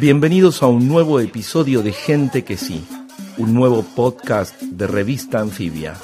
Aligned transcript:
Bienvenidos 0.00 0.62
a 0.62 0.66
un 0.66 0.88
nuevo 0.88 1.20
episodio 1.20 1.82
de 1.82 1.92
Gente 1.92 2.44
que 2.44 2.56
sí, 2.56 2.84
un 3.38 3.54
nuevo 3.54 3.82
podcast 3.82 4.60
de 4.60 4.86
revista 4.86 5.40
Anfibia. 5.40 5.94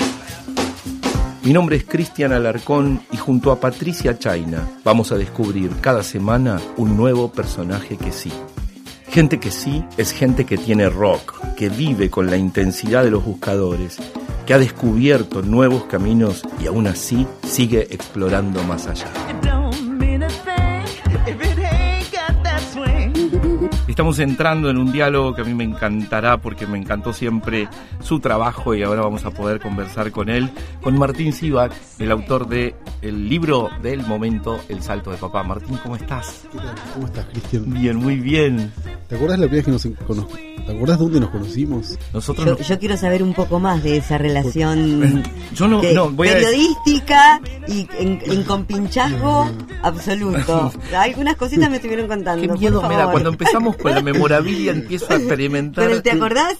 Mi 1.42 1.52
nombre 1.52 1.76
es 1.76 1.84
Cristian 1.84 2.32
Alarcón 2.32 3.00
y 3.10 3.16
junto 3.16 3.50
a 3.50 3.58
Patricia 3.58 4.18
Chaina 4.18 4.68
vamos 4.84 5.10
a 5.10 5.16
descubrir 5.16 5.70
cada 5.80 6.02
semana 6.02 6.60
un 6.76 6.96
nuevo 6.96 7.32
personaje 7.32 7.96
que 7.96 8.12
sí. 8.12 8.32
Gente 9.08 9.40
que 9.40 9.50
sí 9.50 9.84
es 9.96 10.12
gente 10.12 10.44
que 10.44 10.58
tiene 10.58 10.88
rock, 10.88 11.54
que 11.56 11.68
vive 11.68 12.10
con 12.10 12.26
la 12.26 12.36
intensidad 12.36 13.02
de 13.02 13.10
los 13.10 13.24
buscadores, 13.24 13.96
que 14.46 14.54
ha 14.54 14.58
descubierto 14.58 15.42
nuevos 15.42 15.84
caminos 15.84 16.42
y 16.60 16.66
aún 16.66 16.86
así 16.86 17.26
sigue 17.42 17.88
explorando 17.90 18.62
más 18.64 18.86
allá. 18.86 19.57
Estamos 23.88 24.18
entrando 24.18 24.68
en 24.70 24.76
un 24.76 24.92
diálogo 24.92 25.34
que 25.34 25.40
a 25.40 25.44
mí 25.44 25.54
me 25.54 25.64
encantará 25.64 26.36
porque 26.36 26.66
me 26.66 26.78
encantó 26.78 27.12
siempre 27.12 27.68
su 28.00 28.20
trabajo 28.20 28.74
y 28.74 28.82
ahora 28.82 29.00
vamos 29.00 29.24
a 29.24 29.30
poder 29.30 29.60
conversar 29.60 30.12
con 30.12 30.28
él, 30.28 30.50
con 30.82 30.96
Martín 30.98 31.32
Sivak, 31.32 31.72
el 31.98 32.12
autor 32.12 32.48
de 32.48 32.76
el 33.00 33.28
libro 33.28 33.70
del 33.82 34.06
momento, 34.06 34.60
El 34.68 34.82
salto 34.82 35.10
de 35.10 35.16
papá. 35.16 35.42
Martín, 35.42 35.78
¿cómo 35.82 35.96
estás? 35.96 36.44
¿Qué 36.52 36.58
tal? 36.58 36.74
¿Cómo 36.94 37.06
estás, 37.06 37.24
Cristian? 37.26 37.72
Bien, 37.72 37.96
muy 37.96 38.16
bien. 38.16 38.72
¿Te 39.08 39.14
acuerdas 39.14 39.38
la 39.38 39.46
primera 39.46 39.64
vez 39.64 39.64
que 39.64 39.88
nos 39.88 40.06
conocimos? 40.06 40.58
¿Te 40.66 40.74
acuerdas 40.74 40.98
dónde 40.98 41.20
nos 41.20 41.30
conocimos? 41.30 41.98
Nosotros 42.12 42.58
yo, 42.58 42.62
yo, 42.62 42.78
quiero 42.78 42.96
saber 42.98 43.22
un 43.22 43.32
poco 43.32 43.58
más 43.58 43.82
de 43.82 43.96
esa 43.96 44.18
relación 44.18 45.24
yo 45.54 45.66
no, 45.66 45.80
no, 45.82 46.10
voy 46.10 46.28
periodística 46.28 47.40
y 47.66 47.88
en, 47.98 48.20
en 48.22 48.42
compinchazgo 48.42 49.48
absoluto. 49.82 50.70
Algunas 50.94 51.36
cositas 51.36 51.70
me 51.70 51.76
estuvieron 51.76 52.06
contando. 52.06 52.42
Qué 52.42 52.52
miedo 52.52 52.86
me 52.86 52.96
da. 52.96 53.10
Cuando 53.10 53.30
empezamos 53.30 53.77
con 53.80 53.92
la 53.92 54.02
memorabilia 54.02 54.72
empiezo 54.72 55.12
a 55.12 55.16
experimentar. 55.16 56.02
¿Te 56.02 56.10
acordás? 56.10 56.58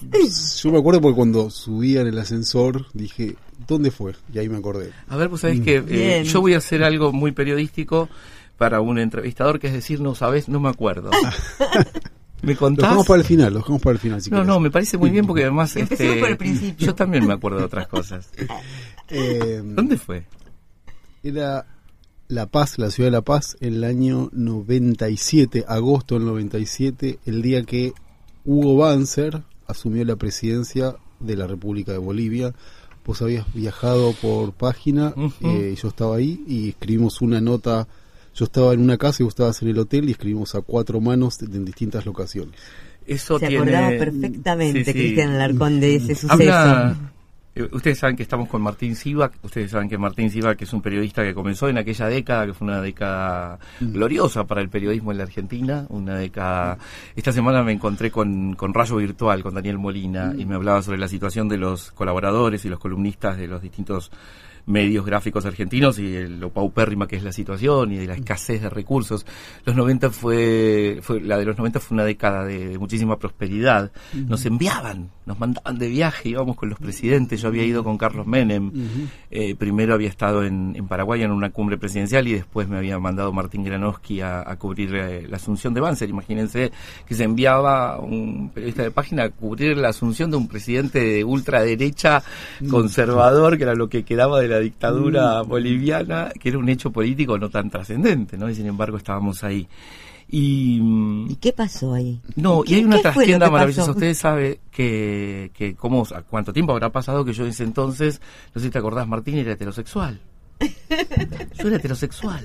Yo 0.62 0.72
me 0.72 0.78
acuerdo 0.78 1.00
porque 1.00 1.16
cuando 1.16 1.50
subía 1.50 2.00
en 2.00 2.08
el 2.08 2.18
ascensor 2.18 2.86
dije, 2.94 3.36
¿dónde 3.66 3.90
fue? 3.90 4.14
Y 4.32 4.38
ahí 4.38 4.48
me 4.48 4.58
acordé. 4.58 4.92
A 5.08 5.16
ver, 5.16 5.28
pues 5.28 5.42
sabés 5.42 5.60
que 5.60 5.82
eh, 5.88 6.24
yo 6.24 6.40
voy 6.40 6.54
a 6.54 6.58
hacer 6.58 6.82
algo 6.82 7.12
muy 7.12 7.32
periodístico 7.32 8.08
para 8.56 8.80
un 8.80 8.98
entrevistador, 8.98 9.60
que 9.60 9.68
es 9.68 9.72
decir, 9.72 10.00
no 10.00 10.14
sabes, 10.14 10.48
no 10.48 10.60
me 10.60 10.68
acuerdo. 10.68 11.10
¿Me 12.42 12.54
contás? 12.54 12.82
Lo 12.82 12.88
dejamos 12.88 13.06
para 13.06 13.20
el 13.20 13.26
final, 13.26 13.52
lo 13.52 13.58
dejamos 13.60 13.82
para 13.82 13.92
el 13.94 13.98
final. 13.98 14.22
Si 14.22 14.30
no, 14.30 14.36
querés. 14.36 14.46
no, 14.46 14.60
me 14.60 14.70
parece 14.70 14.96
muy 14.96 15.10
bien 15.10 15.26
porque 15.26 15.42
además. 15.42 15.74
Este, 15.76 16.16
por 16.20 16.28
el 16.28 16.36
principio. 16.36 16.86
Yo 16.86 16.94
también 16.94 17.26
me 17.26 17.34
acuerdo 17.34 17.58
de 17.58 17.64
otras 17.64 17.88
cosas. 17.88 18.30
Eh, 19.08 19.60
¿Dónde 19.64 19.96
fue? 19.96 20.24
Era 21.22 21.66
La 22.28 22.46
Paz, 22.46 22.78
la 22.78 22.90
ciudad 22.90 23.06
de 23.08 23.12
La 23.12 23.22
Paz, 23.22 23.56
en 23.60 23.74
el 23.74 23.84
año 23.84 24.28
97, 24.32 25.64
agosto 25.66 26.16
del 26.16 26.26
97, 26.26 27.18
el 27.24 27.40
día 27.42 27.62
que 27.62 27.92
Hugo 28.44 28.76
Banzer 28.76 29.42
asumió 29.66 30.04
la 30.04 30.16
presidencia 30.16 30.96
de 31.20 31.36
la 31.36 31.46
República 31.46 31.92
de 31.92 31.98
Bolivia. 31.98 32.52
Vos 33.06 33.22
habías 33.22 33.46
viajado 33.54 34.12
por 34.20 34.52
página, 34.52 35.14
eh, 35.40 35.74
yo 35.80 35.88
estaba 35.88 36.16
ahí 36.16 36.44
y 36.46 36.68
escribimos 36.70 37.22
una 37.22 37.40
nota. 37.40 37.88
Yo 38.34 38.44
estaba 38.44 38.74
en 38.74 38.80
una 38.82 38.98
casa 38.98 39.22
y 39.22 39.24
vos 39.24 39.32
estabas 39.32 39.62
en 39.62 39.68
el 39.68 39.78
hotel 39.78 40.08
y 40.08 40.12
escribimos 40.12 40.54
a 40.54 40.60
cuatro 40.60 41.00
manos 41.00 41.38
de- 41.38 41.56
en 41.56 41.64
distintas 41.64 42.04
locaciones. 42.04 42.54
Eso 43.06 43.38
Se 43.38 43.46
tiene. 43.48 43.62
acordaba 43.62 43.88
perfectamente, 43.98 44.84
Sí, 44.84 44.92
sí. 44.92 44.98
Cristian 44.98 45.30
Alarcón, 45.30 45.80
de 45.80 45.96
ese 45.96 46.14
suceso. 46.14 46.32
Habla- 46.34 47.12
eh, 47.58 47.68
Ustedes 47.72 47.98
saben 47.98 48.16
que 48.16 48.22
estamos 48.22 48.48
con 48.48 48.62
Martín 48.62 48.94
Sivak, 48.94 49.34
ustedes 49.42 49.70
saben 49.70 49.88
que 49.88 49.98
Martín 49.98 50.30
Sivak 50.30 50.62
es 50.62 50.72
un 50.72 50.82
periodista 50.82 51.22
que 51.22 51.34
comenzó 51.34 51.68
en 51.68 51.78
aquella 51.78 52.06
década, 52.06 52.46
que 52.46 52.54
fue 52.54 52.66
una 52.66 52.80
década 52.80 53.58
gloriosa 53.80 54.44
para 54.44 54.60
el 54.60 54.68
periodismo 54.68 55.12
en 55.12 55.18
la 55.18 55.24
Argentina, 55.24 55.86
una 55.88 56.16
década... 56.16 56.78
Esta 57.16 57.32
semana 57.32 57.62
me 57.62 57.72
encontré 57.72 58.10
con, 58.10 58.54
con 58.54 58.72
Rayo 58.72 58.96
Virtual, 58.96 59.42
con 59.42 59.54
Daniel 59.54 59.78
Molina, 59.78 60.34
y 60.36 60.44
me 60.46 60.54
hablaba 60.54 60.82
sobre 60.82 60.98
la 60.98 61.08
situación 61.08 61.48
de 61.48 61.58
los 61.58 61.90
colaboradores 61.92 62.64
y 62.64 62.68
los 62.68 62.78
columnistas 62.78 63.36
de 63.36 63.48
los 63.48 63.62
distintos 63.62 64.10
medios 64.66 65.04
gráficos 65.04 65.46
argentinos 65.46 65.98
y 65.98 66.26
lo 66.26 66.50
paupérrima 66.50 67.06
que 67.06 67.16
es 67.16 67.22
la 67.22 67.32
situación 67.32 67.92
y 67.92 67.96
de 67.96 68.06
la 68.06 68.14
escasez 68.14 68.62
de 68.62 68.70
recursos. 68.70 69.26
Los 69.64 69.76
90 69.76 70.10
fue, 70.10 70.98
fue 71.02 71.20
la 71.20 71.38
de 71.38 71.44
los 71.44 71.56
90 71.56 71.80
fue 71.80 71.94
una 71.94 72.04
década 72.04 72.44
de, 72.44 72.68
de 72.68 72.78
muchísima 72.78 73.18
prosperidad. 73.18 73.92
Nos 74.14 74.44
enviaban, 74.46 75.10
nos 75.26 75.38
mandaban 75.38 75.78
de 75.78 75.88
viaje, 75.88 76.30
íbamos 76.30 76.56
con 76.56 76.68
los 76.68 76.78
presidentes. 76.78 77.40
Yo 77.40 77.48
había 77.48 77.64
ido 77.64 77.84
con 77.84 77.98
Carlos 77.98 78.26
Menem. 78.26 78.72
Eh, 79.30 79.54
primero 79.54 79.94
había 79.94 80.08
estado 80.08 80.44
en, 80.44 80.74
en 80.74 80.88
Paraguay 80.88 81.22
en 81.22 81.30
una 81.30 81.50
cumbre 81.50 81.78
presidencial 81.78 82.26
y 82.28 82.32
después 82.32 82.68
me 82.68 82.78
había 82.78 82.98
mandado 82.98 83.32
Martín 83.32 83.64
Granowski 83.64 84.20
a, 84.20 84.48
a 84.48 84.56
cubrir 84.56 84.94
eh, 84.94 85.26
la 85.28 85.36
asunción 85.36 85.74
de 85.74 85.80
Banzer. 85.80 86.08
Imagínense 86.08 86.72
que 87.06 87.14
se 87.14 87.24
enviaba 87.24 87.98
un 87.98 88.50
periodista 88.50 88.82
de 88.82 88.90
página 88.90 89.24
a 89.24 89.30
cubrir 89.30 89.76
la 89.76 89.88
asunción 89.88 90.30
de 90.30 90.36
un 90.36 90.48
presidente 90.48 90.98
de 91.00 91.24
ultraderecha 91.24 92.22
conservador, 92.70 93.56
que 93.56 93.64
era 93.64 93.74
lo 93.74 93.88
que 93.88 94.04
quedaba 94.04 94.40
de 94.40 94.48
la 94.48 94.57
dictadura 94.58 95.42
boliviana, 95.42 96.30
que 96.38 96.48
era 96.50 96.58
un 96.58 96.68
hecho 96.68 96.90
político 96.90 97.38
no 97.38 97.48
tan 97.50 97.70
trascendente, 97.70 98.36
¿no? 98.38 98.48
Y 98.50 98.54
sin 98.54 98.66
embargo 98.66 98.96
estábamos 98.96 99.42
ahí. 99.44 99.66
Y 100.30 100.78
mm, 100.82 101.30
¿Y 101.30 101.36
qué 101.36 101.52
pasó 101.54 101.94
ahí? 101.94 102.20
no, 102.36 102.62
y 102.64 102.68
¿Qué- 102.68 102.74
hay 102.76 102.84
una 102.84 103.00
trastienda 103.00 103.50
maravillosa. 103.50 103.82
pasó? 103.86 103.92
Usted 103.92 104.14
sabe 104.14 104.60
que, 104.70 105.50
que 105.54 105.74
cómo, 105.74 106.06
a 106.14 106.22
cuánto 106.22 106.52
tiempo 106.52 106.72
habrá 106.72 106.90
pasado 106.90 107.24
que 107.24 107.32
yo 107.32 107.44
en 107.44 107.50
ese 107.50 107.64
entonces, 107.64 108.20
no 108.54 108.60
sé 108.60 108.66
si 108.66 108.70
te 108.70 108.78
acordás, 108.78 109.08
Martín, 109.08 109.36
era 109.38 109.52
heterosexual. 109.52 110.20
Yo 110.60 111.68
era 111.68 111.76
heterosexual. 111.76 112.44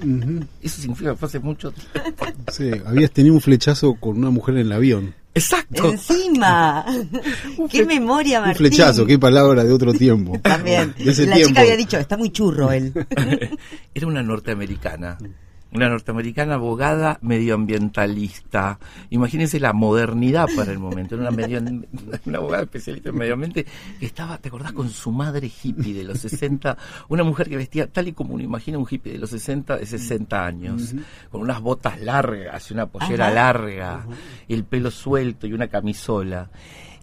Eso 0.61 0.81
significa 0.81 1.11
que 1.11 1.17
fue 1.17 1.27
hace 1.27 1.39
mucho 1.39 1.71
tiempo. 1.71 2.25
Sí, 2.51 2.71
habías 2.85 3.11
tenido 3.11 3.33
un 3.35 3.41
flechazo 3.41 3.95
con 3.95 4.17
una 4.17 4.29
mujer 4.29 4.55
en 4.55 4.61
el 4.61 4.71
avión. 4.71 5.13
Exacto. 5.35 5.89
Encima. 5.89 6.85
qué 7.71 7.85
memoria, 7.85 8.39
Un 8.39 8.45
Martín. 8.47 8.67
flechazo, 8.67 9.05
qué 9.05 9.17
palabra 9.17 9.63
de 9.63 9.71
otro 9.73 9.93
tiempo. 9.93 10.39
También. 10.41 10.93
De 10.97 11.11
ese 11.11 11.25
La 11.25 11.35
tiempo. 11.35 11.49
chica 11.49 11.61
había 11.61 11.75
dicho, 11.77 11.97
está 11.97 12.17
muy 12.17 12.29
churro 12.31 12.71
él. 12.71 12.93
Era 13.95 14.07
una 14.07 14.21
norteamericana. 14.21 15.17
Una 15.75 15.89
norteamericana 15.89 16.55
abogada 16.55 17.17
medioambientalista. 17.21 18.79
Imagínense 19.09 19.59
la 19.59 19.73
modernidad 19.73 20.47
para 20.55 20.71
el 20.71 20.79
momento. 20.79 21.15
Era 21.15 21.23
una, 21.27 21.31
medio- 21.31 21.61
una 22.25 22.37
abogada 22.37 22.63
especialista 22.63 23.09
en 23.09 23.17
medio 23.17 23.33
ambiente 23.33 23.65
que 23.99 24.05
estaba, 24.05 24.37
¿te 24.37 24.49
acordás? 24.49 24.71
Con 24.73 24.89
su 24.89 25.11
madre 25.11 25.49
hippie 25.63 25.93
de 25.93 26.03
los 26.03 26.19
60. 26.19 26.77
Una 27.09 27.23
mujer 27.23 27.49
que 27.49 27.57
vestía 27.57 27.87
tal 27.87 28.07
y 28.07 28.13
como 28.13 28.35
uno 28.35 28.43
imagina 28.43 28.77
un 28.77 28.87
hippie 28.89 29.13
de 29.13 29.19
los 29.19 29.29
60, 29.31 29.77
de 29.77 29.85
60 29.85 30.45
años. 30.45 30.93
Con 31.31 31.41
unas 31.41 31.59
botas 31.61 31.99
largas 32.01 32.69
y 32.69 32.73
una 32.73 32.85
pollera 32.87 33.25
Ajá. 33.27 33.33
larga. 33.35 34.05
El 34.47 34.63
pelo 34.65 34.91
suelto 34.91 35.47
y 35.47 35.53
una 35.53 35.67
camisola. 35.67 36.49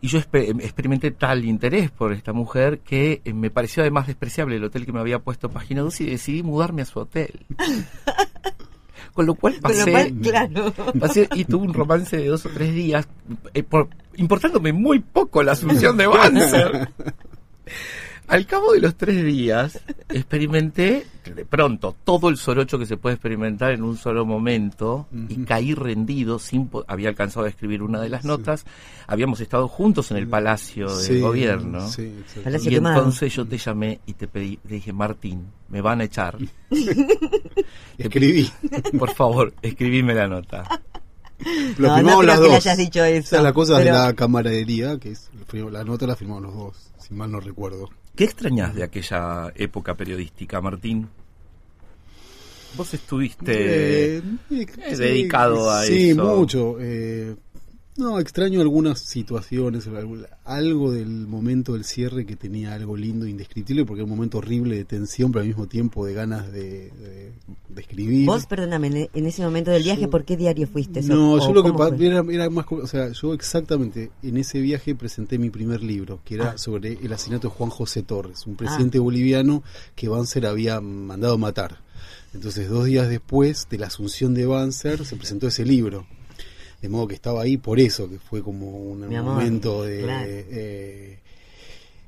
Y 0.02 0.08
yo 0.08 0.18
espe- 0.18 0.48
experimenté 0.62 1.10
tal 1.10 1.44
interés 1.44 1.90
por 1.90 2.12
esta 2.12 2.32
mujer 2.32 2.78
que 2.80 3.20
eh, 3.24 3.32
me 3.34 3.50
pareció 3.50 3.82
además 3.82 4.06
despreciable 4.06 4.56
el 4.56 4.64
hotel 4.64 4.86
que 4.86 4.92
me 4.92 5.00
había 5.00 5.18
puesto 5.18 5.50
página 5.50 5.82
2 5.82 6.00
y 6.00 6.06
decidí 6.06 6.42
mudarme 6.42 6.82
a 6.82 6.86
su 6.86 6.98
hotel. 7.00 7.44
Con 9.12 9.26
lo 9.26 9.34
cual 9.34 9.60
Con 9.60 9.72
lo 9.72 9.78
pasé, 9.78 9.90
cual, 9.90 10.14
claro. 10.22 10.72
pasé 10.98 11.28
y 11.34 11.44
tuve 11.44 11.66
un 11.66 11.74
romance 11.74 12.16
de 12.16 12.26
dos 12.28 12.46
o 12.46 12.48
tres 12.48 12.72
días, 12.74 13.08
eh, 13.52 13.62
por- 13.62 13.88
importándome 14.16 14.72
muy 14.72 15.00
poco 15.00 15.42
la 15.42 15.52
asunción 15.52 15.96
de 15.96 16.06
Banzer. 16.06 16.88
Al 18.30 18.46
cabo 18.46 18.72
de 18.72 18.80
los 18.80 18.94
tres 18.94 19.24
días, 19.24 19.80
experimenté 20.08 21.04
de 21.34 21.44
pronto 21.44 21.96
todo 22.04 22.28
el 22.28 22.36
sorocho 22.36 22.78
que 22.78 22.86
se 22.86 22.96
puede 22.96 23.14
experimentar 23.16 23.72
en 23.72 23.82
un 23.82 23.96
solo 23.96 24.24
momento 24.24 25.08
y 25.28 25.44
caí 25.44 25.74
rendido. 25.74 26.38
Sin 26.38 26.68
po- 26.68 26.84
había 26.86 27.08
alcanzado 27.08 27.46
a 27.46 27.48
escribir 27.48 27.82
una 27.82 28.00
de 28.00 28.08
las 28.08 28.24
notas. 28.24 28.64
Habíamos 29.08 29.40
estado 29.40 29.66
juntos 29.66 30.10
en 30.12 30.16
el 30.18 30.28
palacio 30.28 30.86
del 30.96 31.06
Sí, 31.06 31.20
gobierno. 31.20 31.88
sí, 31.88 32.12
Y 32.62 32.68
quemado. 32.68 32.98
entonces 32.98 33.34
yo 33.34 33.44
te 33.46 33.58
llamé 33.58 34.00
y 34.06 34.12
te 34.14 34.28
pedí, 34.28 34.56
te 34.58 34.74
dije, 34.74 34.92
Martín, 34.92 35.46
me 35.68 35.80
van 35.80 36.00
a 36.00 36.04
echar. 36.04 36.38
Escribí. 37.98 38.50
Por 38.98 39.12
favor, 39.14 39.52
escribime 39.62 40.14
la 40.14 40.28
nota. 40.28 40.64
Lo 41.78 41.88
No, 41.88 41.96
firmamos 41.96 42.04
no 42.04 42.22
las 42.22 42.38
dos. 42.38 42.52
hayas 42.54 42.76
dicho 42.76 43.02
eso, 43.04 43.18
Esa 43.28 43.36
es 43.38 43.42
la 43.42 43.52
cosa 43.52 43.78
de 43.78 43.86
la 43.90 44.12
camaradería, 44.14 44.98
que 44.98 45.12
es 45.12 45.30
la 45.52 45.84
nota 45.84 46.06
la 46.06 46.14
firmamos 46.14 46.42
los 46.44 46.54
dos, 46.54 46.76
si 46.98 47.14
mal 47.14 47.30
no 47.32 47.40
recuerdo. 47.40 47.88
¿Qué 48.14 48.24
extrañas 48.24 48.74
de 48.74 48.82
aquella 48.82 49.52
época 49.54 49.94
periodística, 49.94 50.60
Martín? 50.60 51.08
Vos 52.76 52.92
estuviste 52.94 54.16
Eh, 54.18 54.22
eh, 54.50 54.96
dedicado 54.96 55.70
a 55.70 55.84
sí, 55.84 56.10
eso. 56.10 56.24
mucho. 56.36 56.76
eh, 56.80 57.34
no, 58.00 58.18
extraño 58.18 58.60
algunas 58.60 58.98
situaciones, 59.00 59.86
algo- 60.44 60.90
del 60.90 61.26
momento 61.26 61.74
del 61.74 61.84
cierre 61.84 62.26
que 62.26 62.34
tenía 62.36 62.74
algo 62.74 62.96
lindo, 62.96 63.26
indescriptible, 63.26 63.84
porque 63.84 64.00
era 64.00 64.04
un 64.10 64.16
momento 64.16 64.38
horrible 64.38 64.76
de 64.76 64.84
tensión, 64.84 65.30
pero 65.30 65.42
al 65.42 65.48
mismo 65.48 65.66
tiempo 65.68 66.04
de 66.06 66.14
ganas 66.14 66.50
de, 66.50 66.90
de- 66.90 67.32
de 67.68 67.80
escribir. 67.80 68.26
Vos, 68.26 68.46
perdóname, 68.46 69.08
en- 69.12 69.26
ese 69.26 69.42
momento 69.42 69.70
del 69.70 69.82
viaje, 69.82 70.02
Yo- 70.02 70.10
¿por 70.10 70.24
qué 70.24 70.36
diario 70.36 70.66
fuiste? 70.66 71.02
No, 71.02 71.34
¿O 71.34 71.38
yo 71.38 71.52
lo 71.52 71.62
que 71.62 72.06
era, 72.06 72.24
era 72.30 72.50
más, 72.50 72.66
o 72.70 72.86
sea, 72.86 73.12
yo 73.12 73.32
exactamente 73.34 74.10
en 74.22 74.36
ese 74.38 74.60
viaje 74.60 74.94
presenté 74.94 75.38
mi 75.38 75.50
primer 75.50 75.82
libro, 75.82 76.20
que 76.24 76.34
era 76.34 76.50
Ah. 76.52 76.58
sobre 76.58 76.94
el 77.02 77.12
asesinato 77.12 77.48
de 77.48 77.54
Juan 77.54 77.70
José 77.70 78.02
Torres, 78.02 78.46
un 78.46 78.56
presidente 78.56 78.98
boliviano 78.98 79.62
que 79.94 80.08
Banzer 80.08 80.46
había 80.46 80.80
mandado 80.80 81.38
matar. 81.38 81.78
Entonces, 82.32 82.68
dos 82.68 82.84
días 82.86 83.08
después 83.08 83.66
de 83.70 83.78
la 83.78 83.88
asunción 83.88 84.34
de 84.34 84.46
Banzer, 84.46 85.04
se 85.04 85.16
presentó 85.16 85.48
ese 85.48 85.64
libro. 85.64 86.06
De 86.82 86.88
modo 86.88 87.06
que 87.08 87.14
estaba 87.14 87.42
ahí 87.42 87.56
por 87.56 87.78
eso, 87.80 88.08
que 88.08 88.18
fue 88.18 88.42
como 88.42 88.68
un 88.70 89.08
Mi 89.08 89.16
amor, 89.16 89.34
momento 89.34 89.82
de... 89.84 90.02
claro. 90.02 90.26
eh, 90.28 91.18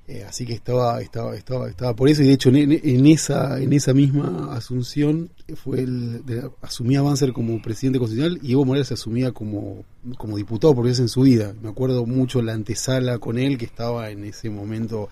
eh, 0.09 0.25
así 0.29 0.45
que 0.45 0.53
estaba, 0.53 1.01
estaba, 1.01 1.37
estaba, 1.37 1.69
estaba 1.71 1.95
por 1.95 2.09
eso 2.09 2.23
y 2.23 2.27
de 2.27 2.33
hecho 2.33 2.49
en, 2.49 2.73
en 2.73 3.07
esa, 3.07 3.61
en 3.61 3.73
esa 3.73 3.95
misma 3.95 4.53
asunción 4.53 5.31
fue 5.55 5.81
el, 5.81 6.27
de- 6.27 6.51
asumía 6.61 7.03
Banzer 7.03 7.33
como 7.33 7.63
presidente 7.63 8.01
constitucional 8.01 8.41
y 8.43 8.53
Evo 8.53 8.65
Morales 8.65 8.91
asumía 8.91 9.31
como, 9.31 9.85
como 10.19 10.37
diputado 10.37 10.75
por 10.75 10.85
vez 10.87 10.99
en 10.99 11.09
su 11.09 11.21
vida. 11.23 11.55
Me 11.63 11.69
acuerdo 11.69 12.05
mucho 12.05 12.43
la 12.43 12.53
antesala 12.53 13.19
con 13.21 13.39
él 13.39 13.57
que 13.57 13.65
estaba 13.65 14.11
en 14.11 14.25
ese 14.25 14.51
momento 14.51 15.09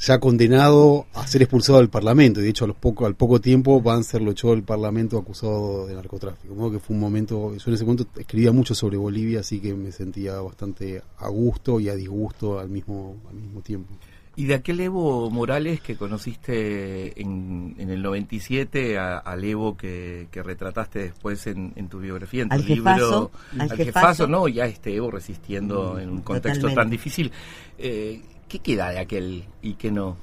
ya 0.00 0.20
condenado 0.20 1.06
a 1.14 1.26
ser 1.26 1.42
expulsado 1.42 1.78
del 1.78 1.88
Parlamento. 1.88 2.40
Y 2.40 2.44
de 2.44 2.50
hecho, 2.50 2.64
a 2.64 2.68
los 2.68 2.76
poco, 2.76 3.04
al 3.06 3.14
poco 3.16 3.40
tiempo, 3.40 3.80
Banzer 3.80 4.22
lo 4.22 4.30
echó 4.30 4.50
del 4.50 4.62
Parlamento 4.62 5.18
acusado 5.18 5.86
de 5.86 5.94
narcotráfico. 5.94 6.54
De 6.54 6.60
modo 6.60 6.70
que 6.72 6.78
fue 6.78 6.94
un 6.94 7.00
momento, 7.00 7.54
yo 7.56 7.62
en 7.66 7.74
ese 7.74 7.84
momento 7.84 8.06
escribía 8.18 8.52
mucho 8.52 8.74
sobre 8.74 8.96
Bolivia, 8.96 9.40
así 9.40 9.58
que 9.60 9.74
me 9.74 9.90
sentía 9.92 10.40
bastante 10.40 11.02
a 11.18 11.28
gusto 11.28 11.80
y 11.80 11.88
a 11.88 11.94
disgusto 11.96 12.58
al 12.60 12.68
mismo, 12.68 13.16
al 13.28 13.36
mismo 13.36 13.60
tiempo. 13.60 13.92
Y 14.36 14.44
de 14.44 14.54
aquel 14.54 14.78
Evo 14.78 15.28
Morales 15.30 15.80
que 15.80 15.96
conociste 15.96 17.20
en, 17.20 17.74
en 17.76 17.90
el 17.90 18.00
97 18.02 18.96
a- 18.96 19.18
al 19.18 19.42
Evo 19.42 19.76
que, 19.76 20.28
que 20.30 20.44
retrataste 20.44 21.00
después 21.00 21.44
en, 21.48 21.72
en 21.74 21.88
tu 21.88 21.98
biografía, 21.98 22.42
en 22.44 22.48
tu 22.50 22.54
Al 22.54 22.64
libro. 22.64 22.84
jefazo, 22.94 23.30
al 23.54 23.60
al 23.62 23.68
jefazo. 23.70 23.84
jefazo, 23.84 24.26
¿no? 24.28 24.46
Ya 24.46 24.66
este 24.66 24.94
Evo 24.94 25.10
resistiendo 25.10 25.98
en 25.98 26.08
un 26.10 26.20
contexto 26.22 26.68
Totalmente. 26.68 26.80
tan 26.82 26.90
difícil. 26.90 27.32
Eh, 27.78 28.22
¿Qué 28.48 28.58
queda 28.60 28.90
de 28.90 28.98
aquel 28.98 29.44
y 29.62 29.74
qué 29.74 29.90
no? 29.90 30.16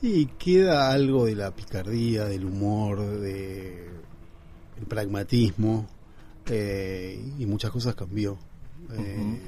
Y 0.00 0.26
queda 0.26 0.90
algo 0.92 1.26
de 1.26 1.34
la 1.34 1.50
picardía, 1.54 2.24
del 2.24 2.44
humor, 2.44 3.00
de 3.20 3.88
el 4.78 4.86
pragmatismo 4.86 5.86
eh, 6.46 7.20
y 7.38 7.46
muchas 7.46 7.70
cosas 7.70 7.94
cambió. 7.94 8.38
Eh, 8.96 9.40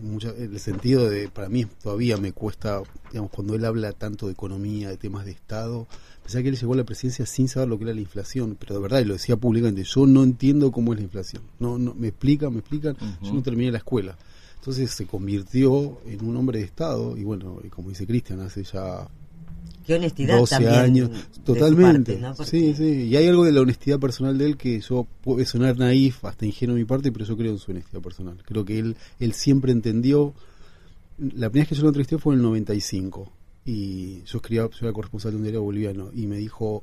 mucha- 0.00 0.34
en 0.36 0.52
el 0.52 0.60
sentido 0.60 1.08
de, 1.08 1.28
para 1.28 1.48
mí 1.48 1.64
todavía 1.82 2.18
me 2.18 2.32
cuesta, 2.32 2.82
digamos, 3.10 3.30
cuando 3.30 3.54
él 3.54 3.64
habla 3.64 3.92
tanto 3.92 4.26
de 4.26 4.32
economía, 4.32 4.90
de 4.90 4.98
temas 4.98 5.24
de 5.24 5.30
Estado, 5.32 5.86
pensaba 6.22 6.42
que 6.42 6.50
él 6.50 6.56
llegó 6.56 6.74
a 6.74 6.76
la 6.76 6.84
presidencia 6.84 7.24
sin 7.24 7.48
saber 7.48 7.68
lo 7.70 7.78
que 7.78 7.84
era 7.84 7.94
la 7.94 8.00
inflación, 8.02 8.56
pero 8.60 8.74
de 8.74 8.82
verdad, 8.82 9.00
y 9.00 9.06
lo 9.06 9.14
decía 9.14 9.36
públicamente, 9.36 9.82
yo 9.84 10.06
no 10.06 10.22
entiendo 10.22 10.70
cómo 10.70 10.92
es 10.92 10.98
la 10.98 11.04
inflación. 11.04 11.42
No, 11.58 11.78
no, 11.78 11.94
me 11.94 12.08
explican, 12.08 12.52
me 12.52 12.58
explican, 12.60 12.96
yo 13.22 13.32
no 13.32 13.42
terminé 13.42 13.72
la 13.72 13.78
escuela. 13.78 14.16
Entonces 14.66 14.90
se 14.90 15.06
convirtió 15.06 16.00
en 16.06 16.24
un 16.26 16.36
hombre 16.36 16.58
de 16.58 16.64
Estado 16.64 17.16
y 17.16 17.22
bueno, 17.22 17.60
y 17.62 17.68
como 17.68 17.90
dice 17.90 18.04
Cristian, 18.04 18.40
hace 18.40 18.64
ya 18.64 19.06
Qué 19.86 19.94
honestidad 19.94 20.38
12 20.38 20.54
también. 20.56 20.74
años, 20.74 21.10
totalmente. 21.44 22.14
parte, 22.14 22.20
¿no? 22.20 22.34
Porque- 22.34 22.50
Sí, 22.50 22.74
sí. 22.74 23.04
Y 23.04 23.14
hay 23.14 23.28
algo 23.28 23.44
de 23.44 23.52
la 23.52 23.60
honestidad 23.60 24.00
personal 24.00 24.36
de 24.36 24.44
él 24.46 24.56
que 24.56 24.80
yo 24.80 25.06
puede 25.22 25.46
sonar 25.46 25.78
naif, 25.78 26.24
hasta 26.24 26.46
ingenuo 26.46 26.74
de 26.74 26.80
mi 26.82 26.84
parte, 26.84 27.12
pero 27.12 27.24
yo 27.24 27.36
creo 27.36 27.52
en 27.52 27.58
su 27.60 27.70
honestidad 27.70 28.02
personal. 28.02 28.42
Creo 28.44 28.64
que 28.64 28.80
él, 28.80 28.96
él 29.20 29.34
siempre 29.34 29.70
entendió. 29.70 30.34
La 31.16 31.48
primera 31.48 31.62
vez 31.62 31.68
que 31.68 31.74
yo 31.76 31.82
lo 31.82 31.88
entrevisté 31.90 32.18
fue 32.18 32.34
en 32.34 32.40
el 32.40 32.46
95 32.46 33.30
y 33.64 34.24
yo 34.24 34.38
escribía, 34.38 34.62
yo 34.68 34.78
era 34.80 34.92
corresponsal 34.92 35.30
de 35.30 35.36
un 35.36 35.42
diario 35.44 35.62
boliviano 35.62 36.10
y 36.12 36.26
me 36.26 36.38
dijo 36.38 36.82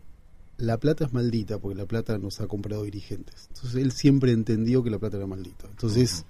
la 0.57 0.77
plata 0.77 1.03
es 1.03 1.11
maldita 1.11 1.57
porque 1.57 1.75
la 1.77 1.85
plata 1.85 2.17
nos 2.17 2.39
ha 2.39 2.47
comprado 2.47 2.83
dirigentes. 2.83 3.49
Entonces 3.53 3.75
él 3.81 3.91
siempre 3.91 4.31
entendió 4.31 4.81
que 4.83 4.89
la 4.89 4.99
plata 4.99 5.17
era 5.17 5.27
maldita. 5.27 5.67
Entonces, 5.69 6.23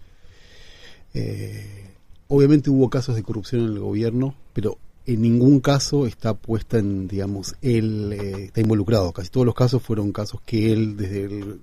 eh, 1.14 1.86
obviamente 2.28 2.70
hubo 2.70 2.90
casos 2.90 3.16
de 3.16 3.24
corrupción 3.24 3.62
en 3.62 3.68
el 3.74 3.80
gobierno, 3.80 4.36
pero 4.54 4.78
en 5.06 5.22
ningún 5.22 5.60
caso 5.60 6.08
está 6.08 6.34
puesta 6.34 6.80
en, 6.80 7.08
digamos, 7.08 7.56
él 7.62 8.14
eh, 8.14 8.46
está 8.46 8.62
involucrado. 8.62 9.12
Casi 9.12 9.30
todos 9.30 9.46
los 9.46 9.56
casos 9.56 9.82
fueron 9.84 10.12
casos 10.12 10.42
que 10.46 10.72
él, 10.72 10.96
desde 10.98 11.26
el- 11.26 11.62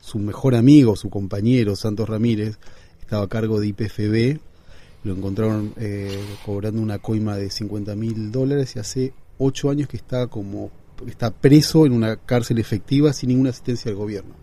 su 0.00 0.18
mejor 0.18 0.54
amigo, 0.54 0.96
su 0.96 1.08
compañero, 1.10 1.76
Santos 1.76 2.08
Ramírez, 2.08 2.58
estaba 3.00 3.24
a 3.24 3.28
cargo 3.28 3.60
de 3.60 3.68
IPFB, 3.68 4.38
lo 5.04 5.14
encontraron 5.14 5.72
eh, 5.76 6.18
cobrando 6.44 6.80
una 6.82 6.98
coima 6.98 7.36
de 7.36 7.50
50 7.50 7.94
mil 7.94 8.32
dólares 8.32 8.76
y 8.76 8.78
hace 8.80 9.12
ocho 9.38 9.70
años 9.70 9.88
que 9.88 9.96
está 9.96 10.26
como 10.26 10.70
está 11.06 11.30
preso 11.30 11.86
en 11.86 11.92
una 11.92 12.16
cárcel 12.16 12.58
efectiva 12.58 13.12
sin 13.12 13.28
ninguna 13.28 13.50
asistencia 13.50 13.90
del 13.90 13.96
gobierno. 13.98 14.34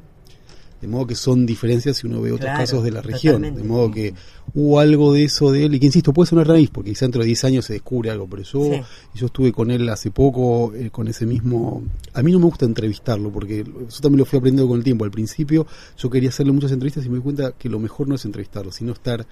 De 0.82 0.88
modo 0.88 1.06
que 1.08 1.16
son 1.16 1.46
diferencias 1.46 1.98
si 1.98 2.08
uno 2.08 2.22
ve 2.22 2.32
otros 2.32 2.46
Claro, 2.48 2.60
casos 2.60 2.84
de 2.84 2.92
la 2.92 3.02
región. 3.02 3.36
totalmente. 3.36 3.62
De 3.62 3.68
modo 3.68 3.92
que 3.92 4.14
hubo 4.56 4.80
algo 4.80 5.14
de 5.14 5.26
eso 5.26 5.52
de 5.52 5.66
él, 5.66 5.76
y 5.76 5.80
que 5.80 5.86
insisto, 5.86 6.12
puede 6.12 6.28
ser 6.30 6.40
una 6.40 6.44
raíz, 6.46 6.70
porque 6.72 6.90
quizá 6.90 7.06
dentro 7.06 7.22
de 7.22 7.28
10 7.28 7.44
años 7.46 7.66
se 7.66 7.74
descubre 7.74 8.10
algo, 8.10 8.28
pero 8.28 8.42
yo, 8.44 8.64
Sí. 8.64 8.82
yo 9.14 9.26
estuve 9.28 9.52
con 9.54 9.70
él 9.72 9.88
hace 9.90 10.10
poco, 10.12 10.74
eh, 10.74 10.90
con 10.90 11.08
ese 11.08 11.26
mismo... 11.28 11.84
A 12.14 12.24
mí 12.24 12.32
no 12.32 12.40
me 12.40 12.46
gusta 12.46 12.66
entrevistarlo, 12.66 13.32
porque 13.32 13.64
yo 13.64 14.00
también 14.02 14.18
lo 14.20 14.26
fui 14.26 14.40
aprendiendo 14.40 14.68
con 14.68 14.78
el 14.80 14.84
tiempo. 14.84 15.06
Al 15.06 15.12
principio 15.12 15.68
yo 15.98 16.10
quería 16.10 16.30
hacerle 16.30 16.52
muchas 16.52 16.72
entrevistas 16.72 17.06
y 17.06 17.10
me 17.10 17.18
di 17.18 17.22
cuenta 17.22 17.52
que 17.52 17.70
lo 17.70 17.80
mejor 17.80 18.08
no 18.08 18.16
es 18.16 18.26
entrevistarlo, 18.26 18.72
sino 18.72 18.92
estar 18.94 19.26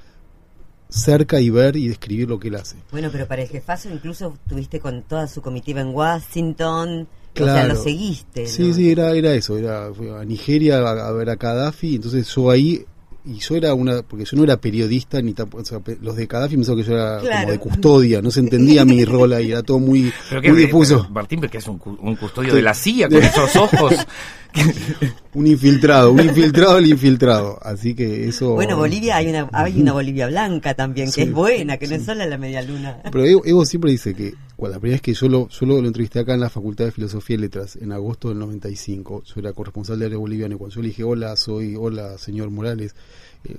cerca 0.88 1.40
y 1.40 1.50
ver 1.50 1.76
y 1.76 1.88
describir 1.88 2.28
lo 2.30 2.40
que 2.40 2.48
él 2.48 2.56
hace. 2.56 2.76
Bueno, 2.92 3.10
pero 3.12 3.28
para 3.28 3.42
el 3.44 3.48
jefazo 3.48 3.90
incluso 3.90 4.36
tuviste 4.48 4.80
con 4.80 5.04
toda 5.04 5.28
su 5.28 5.42
comitiva 5.42 5.82
en 5.82 5.90
Washington. 5.90 7.08
O 7.36 7.38
sea, 7.38 7.46
Claro. 7.54 7.74
lo 7.76 7.84
seguiste. 7.84 8.48
Sí, 8.48 8.64
¿no? 8.70 8.74
sí, 8.74 8.92
era, 8.92 9.12
era 9.14 9.34
eso, 9.34 9.58
era 9.58 9.90
fue 9.94 10.10
a 10.20 10.26
Nigeria 10.26 10.80
a, 10.80 11.08
a 11.08 11.12
ver 11.12 11.30
a 11.30 11.36
Gaddafi, 11.36 11.96
entonces 11.96 12.28
yo 12.36 12.50
ahí, 12.50 12.84
y 13.26 13.36
yo 13.40 13.56
era 13.56 13.74
una, 13.74 14.02
porque 14.02 14.26
yo 14.26 14.36
no 14.38 14.44
era 14.44 14.58
periodista, 14.58 15.22
ni 15.22 15.34
tampoco, 15.34 15.62
o 15.62 15.66
sea, 15.66 15.80
los 16.02 16.16
de 16.16 16.26
Gaddafi 16.26 16.56
pensaban 16.56 16.82
que 16.82 16.88
yo 16.90 16.96
era 16.96 17.20
Claro. 17.20 17.40
como 17.42 17.52
de 17.52 17.60
custodia, 17.60 18.22
no 18.22 18.32
se 18.32 18.40
entendía 18.40 18.84
mi 18.86 19.06
rol 19.06 19.34
ahí, 19.34 19.52
era 19.52 19.62
todo 19.64 19.80
muy, 19.80 20.12
Pero 20.30 20.42
muy 20.54 20.64
difuso. 20.64 21.02
pero, 21.02 21.10
Martín, 21.14 21.40
porque 21.40 21.60
es 21.60 21.68
un, 21.68 21.78
cu- 21.78 21.98
un 22.02 22.16
custodio 22.16 22.50
Sí. 22.50 22.56
de 22.58 22.62
la 22.62 22.74
CIA 22.74 23.08
con 23.10 23.18
esos 23.24 23.56
ojos. 23.56 23.94
Un 25.36 25.46
infiltrado, 25.48 26.12
un 26.12 26.22
infiltrado 26.22 26.76
del 26.76 26.88
infiltrado, 26.88 27.60
así 27.62 27.94
que 27.94 28.28
eso... 28.28 28.54
Bueno, 28.56 28.76
Bolivia, 28.78 29.18
hay 29.18 29.28
una, 29.28 29.48
hay 29.54 29.80
una 29.80 29.94
Bolivia 29.94 30.28
blanca 30.28 30.74
también, 30.74 31.08
que 31.08 31.12
Sí, 31.14 31.22
es 31.22 31.32
buena, 31.32 31.78
que 31.78 31.88
no 31.88 31.96
es 31.96 32.06
sola 32.06 32.26
la 32.26 32.38
media 32.38 32.62
luna. 32.64 32.98
Pero 33.12 33.26
Evo, 33.26 33.42
Evo 33.46 33.66
siempre 33.66 33.92
dice 33.92 34.16
que, 34.16 34.34
bueno, 34.60 34.76
la 34.76 34.80
primera 34.80 34.96
vez 34.96 35.02
que 35.02 35.14
yo 35.14 35.30
lo, 35.30 35.48
yo 35.48 35.66
lo, 35.66 35.82
lo 35.82 35.88
entrevisté 35.88 36.20
acá 36.20 36.34
en 36.34 36.42
la 36.42 36.50
Facultad 36.50 36.86
de 36.86 36.92
Filosofía 36.92 37.38
y 37.38 37.40
Letras, 37.40 37.78
en 37.78 37.94
agosto 37.94 38.28
del 38.28 38.40
95, 38.40 39.24
yo 39.24 39.34
era 39.38 39.54
corresponsal 39.54 39.98
de 39.98 40.08
Área 40.08 40.18
Boliviana, 40.18 40.56
y 40.56 40.58
cuando 40.58 40.76
yo 40.76 40.82
le 40.82 40.90
dije, 40.90 41.04
hola, 41.04 41.36
soy, 41.38 41.78
hola, 41.78 42.18
señor 42.18 42.50
Morales, 42.50 42.94
eh, 43.46 43.56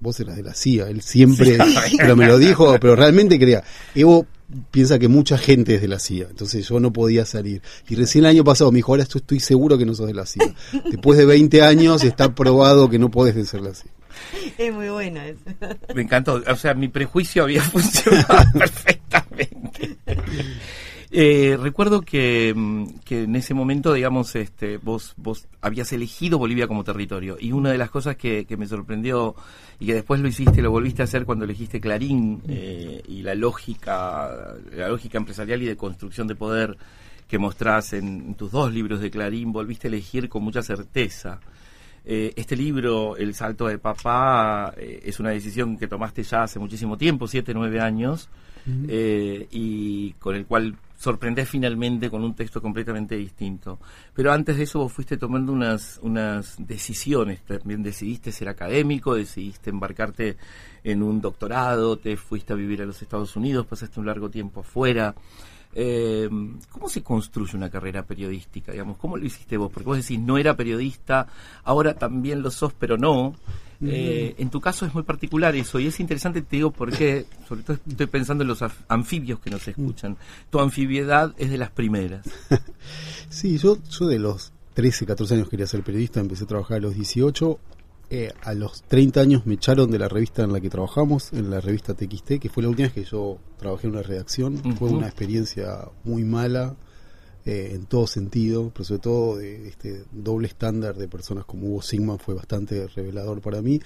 vos 0.00 0.18
eras 0.20 0.36
de 0.36 0.42
la 0.42 0.54
CIA, 0.54 0.88
él 0.88 1.02
siempre, 1.02 1.58
pero 1.98 2.16
me 2.16 2.26
lo 2.26 2.38
dijo, 2.38 2.78
pero 2.80 2.96
realmente 2.96 3.38
creía, 3.38 3.62
Evo 3.94 4.26
piensa 4.70 4.98
que 4.98 5.08
mucha 5.08 5.36
gente 5.36 5.74
es 5.74 5.82
de 5.82 5.88
la 5.88 5.98
CIA, 5.98 6.28
entonces 6.30 6.66
yo 6.66 6.80
no 6.80 6.92
podía 6.92 7.26
salir. 7.26 7.60
Y 7.86 7.96
recién 7.96 8.24
el 8.24 8.30
año 8.30 8.44
pasado 8.44 8.72
me 8.72 8.76
dijo, 8.76 8.92
ahora 8.92 9.02
esto 9.02 9.18
estoy 9.18 9.40
seguro 9.40 9.76
que 9.76 9.84
no 9.84 9.94
sos 9.94 10.06
de 10.06 10.14
la 10.14 10.24
CIA. 10.24 10.54
Después 10.90 11.18
de 11.18 11.26
20 11.26 11.60
años 11.60 12.02
está 12.02 12.34
probado 12.34 12.88
que 12.88 12.98
no 12.98 13.10
podés 13.10 13.46
ser 13.46 13.60
la 13.60 13.74
CIA. 13.74 13.92
Es 14.58 14.72
muy 14.72 14.88
buena 14.88 15.26
eso. 15.26 15.40
Me 15.94 16.02
encantó. 16.02 16.42
O 16.46 16.56
sea, 16.56 16.74
mi 16.74 16.88
prejuicio 16.88 17.44
había 17.44 17.62
funcionado 17.64 18.44
perfectamente. 18.52 19.96
Eh, 21.10 21.56
recuerdo 21.58 22.02
que, 22.02 22.52
mm, 22.54 22.98
que 23.04 23.22
en 23.22 23.34
ese 23.36 23.54
momento, 23.54 23.94
digamos, 23.94 24.36
este, 24.36 24.76
vos, 24.76 25.14
vos 25.16 25.46
habías 25.62 25.90
elegido 25.92 26.38
Bolivia 26.38 26.68
como 26.68 26.84
territorio 26.84 27.38
y 27.40 27.52
una 27.52 27.70
de 27.70 27.78
las 27.78 27.90
cosas 27.90 28.16
que, 28.16 28.44
que 28.44 28.58
me 28.58 28.66
sorprendió 28.66 29.34
y 29.80 29.86
que 29.86 29.94
después 29.94 30.20
lo 30.20 30.28
hiciste, 30.28 30.60
lo 30.60 30.70
volviste 30.70 31.02
a 31.02 31.04
hacer 31.06 31.24
cuando 31.24 31.46
elegiste 31.46 31.80
Clarín 31.80 32.42
eh, 32.46 33.02
y 33.08 33.22
la 33.22 33.34
lógica, 33.34 34.54
la 34.76 34.88
lógica 34.88 35.16
empresarial 35.16 35.62
y 35.62 35.66
de 35.66 35.76
construcción 35.76 36.26
de 36.26 36.34
poder 36.34 36.76
que 37.26 37.38
mostrás 37.38 37.92
en 37.92 38.34
tus 38.34 38.50
dos 38.50 38.72
libros 38.72 39.00
de 39.00 39.10
Clarín, 39.10 39.52
volviste 39.52 39.86
a 39.86 39.90
elegir 39.90 40.28
con 40.28 40.42
mucha 40.42 40.62
certeza. 40.62 41.40
Eh, 42.10 42.32
este 42.36 42.56
libro, 42.56 43.18
El 43.18 43.34
salto 43.34 43.66
de 43.66 43.76
papá, 43.76 44.72
eh, 44.78 45.02
es 45.04 45.20
una 45.20 45.28
decisión 45.28 45.76
que 45.76 45.86
tomaste 45.86 46.22
ya 46.22 46.44
hace 46.44 46.58
muchísimo 46.58 46.96
tiempo, 46.96 47.28
siete, 47.28 47.52
nueve 47.52 47.82
años, 47.82 48.30
eh, 48.88 49.46
y 49.50 50.12
con 50.14 50.34
el 50.34 50.46
cual 50.46 50.74
sorprendés 50.96 51.50
finalmente 51.50 52.08
con 52.08 52.24
un 52.24 52.34
texto 52.34 52.62
completamente 52.62 53.14
distinto. 53.14 53.78
Pero 54.14 54.32
antes 54.32 54.56
de 54.56 54.62
eso 54.62 54.78
vos 54.78 54.90
fuiste 54.90 55.18
tomando 55.18 55.52
unas, 55.52 56.00
unas 56.02 56.54
decisiones, 56.58 57.42
también 57.42 57.82
decidiste 57.82 58.32
ser 58.32 58.48
académico, 58.48 59.14
decidiste 59.14 59.68
embarcarte 59.68 60.38
en 60.84 61.02
un 61.02 61.20
doctorado, 61.20 61.98
te 61.98 62.16
fuiste 62.16 62.54
a 62.54 62.56
vivir 62.56 62.80
a 62.80 62.86
los 62.86 63.02
Estados 63.02 63.36
Unidos, 63.36 63.66
pasaste 63.66 64.00
un 64.00 64.06
largo 64.06 64.30
tiempo 64.30 64.60
afuera. 64.60 65.14
Eh, 65.80 66.28
¿Cómo 66.70 66.88
se 66.88 67.04
construye 67.04 67.56
una 67.56 67.70
carrera 67.70 68.04
periodística? 68.04 68.72
Digamos, 68.72 68.96
¿Cómo 68.96 69.16
lo 69.16 69.24
hiciste 69.24 69.56
vos? 69.56 69.70
Porque 69.72 69.86
vos 69.86 69.96
decís, 69.96 70.18
no 70.18 70.36
era 70.36 70.56
periodista, 70.56 71.28
ahora 71.62 71.94
también 71.94 72.42
lo 72.42 72.50
sos, 72.50 72.72
pero 72.72 72.98
no. 72.98 73.36
Eh, 73.80 74.34
en 74.38 74.50
tu 74.50 74.60
caso 74.60 74.86
es 74.86 74.92
muy 74.92 75.04
particular 75.04 75.54
eso 75.54 75.78
y 75.78 75.86
es 75.86 76.00
interesante, 76.00 76.42
te 76.42 76.56
digo, 76.56 76.72
porque 76.72 77.26
sobre 77.46 77.62
todo 77.62 77.78
estoy 77.88 78.06
pensando 78.06 78.42
en 78.42 78.48
los 78.48 78.58
anfibios 78.88 79.38
que 79.38 79.50
nos 79.50 79.68
escuchan. 79.68 80.16
Tu 80.50 80.58
anfibiedad 80.58 81.32
es 81.38 81.48
de 81.50 81.58
las 81.58 81.70
primeras. 81.70 82.28
Sí, 83.30 83.58
yo, 83.58 83.76
yo 83.90 84.06
de 84.06 84.18
los 84.18 84.52
13, 84.72 85.04
14 85.04 85.34
años 85.34 85.48
quería 85.50 85.66
ser 85.66 85.82
periodista, 85.82 86.18
empecé 86.18 86.44
a 86.44 86.46
trabajar 86.46 86.78
a 86.78 86.80
los 86.80 86.94
18. 86.94 87.58
Eh, 88.10 88.32
a 88.42 88.54
los 88.54 88.82
30 88.84 89.20
años 89.20 89.46
me 89.46 89.54
echaron 89.54 89.90
de 89.90 89.98
la 89.98 90.08
revista 90.08 90.42
en 90.42 90.52
la 90.52 90.60
que 90.60 90.70
trabajamos, 90.70 91.32
en 91.32 91.50
la 91.50 91.60
revista 91.60 91.94
TXT, 91.94 92.38
que 92.40 92.48
fue 92.48 92.62
la 92.62 92.70
última 92.70 92.88
vez 92.88 92.94
que 92.94 93.04
yo 93.04 93.38
trabajé 93.58 93.86
en 93.86 93.92
una 93.94 94.02
redacción. 94.02 94.56
Fue 94.78 94.88
una 94.90 95.06
experiencia 95.06 95.88
muy 96.04 96.24
mala. 96.24 96.76
eh, 97.44 97.70
en 97.74 97.86
todo 97.86 98.06
sentido, 98.06 98.70
pero 98.74 98.84
sobre 98.84 99.00
todo 99.00 99.36
de 99.38 99.68
este 99.68 100.04
doble 100.12 100.48
estándar 100.48 100.96
de 100.96 101.08
personas 101.08 101.46
como 101.46 101.68
Hugo 101.68 101.80
Sigman 101.80 102.18
fue 102.18 102.34
bastante 102.34 102.86
revelador 102.88 103.40
para 103.40 103.62
mí. 103.62 103.80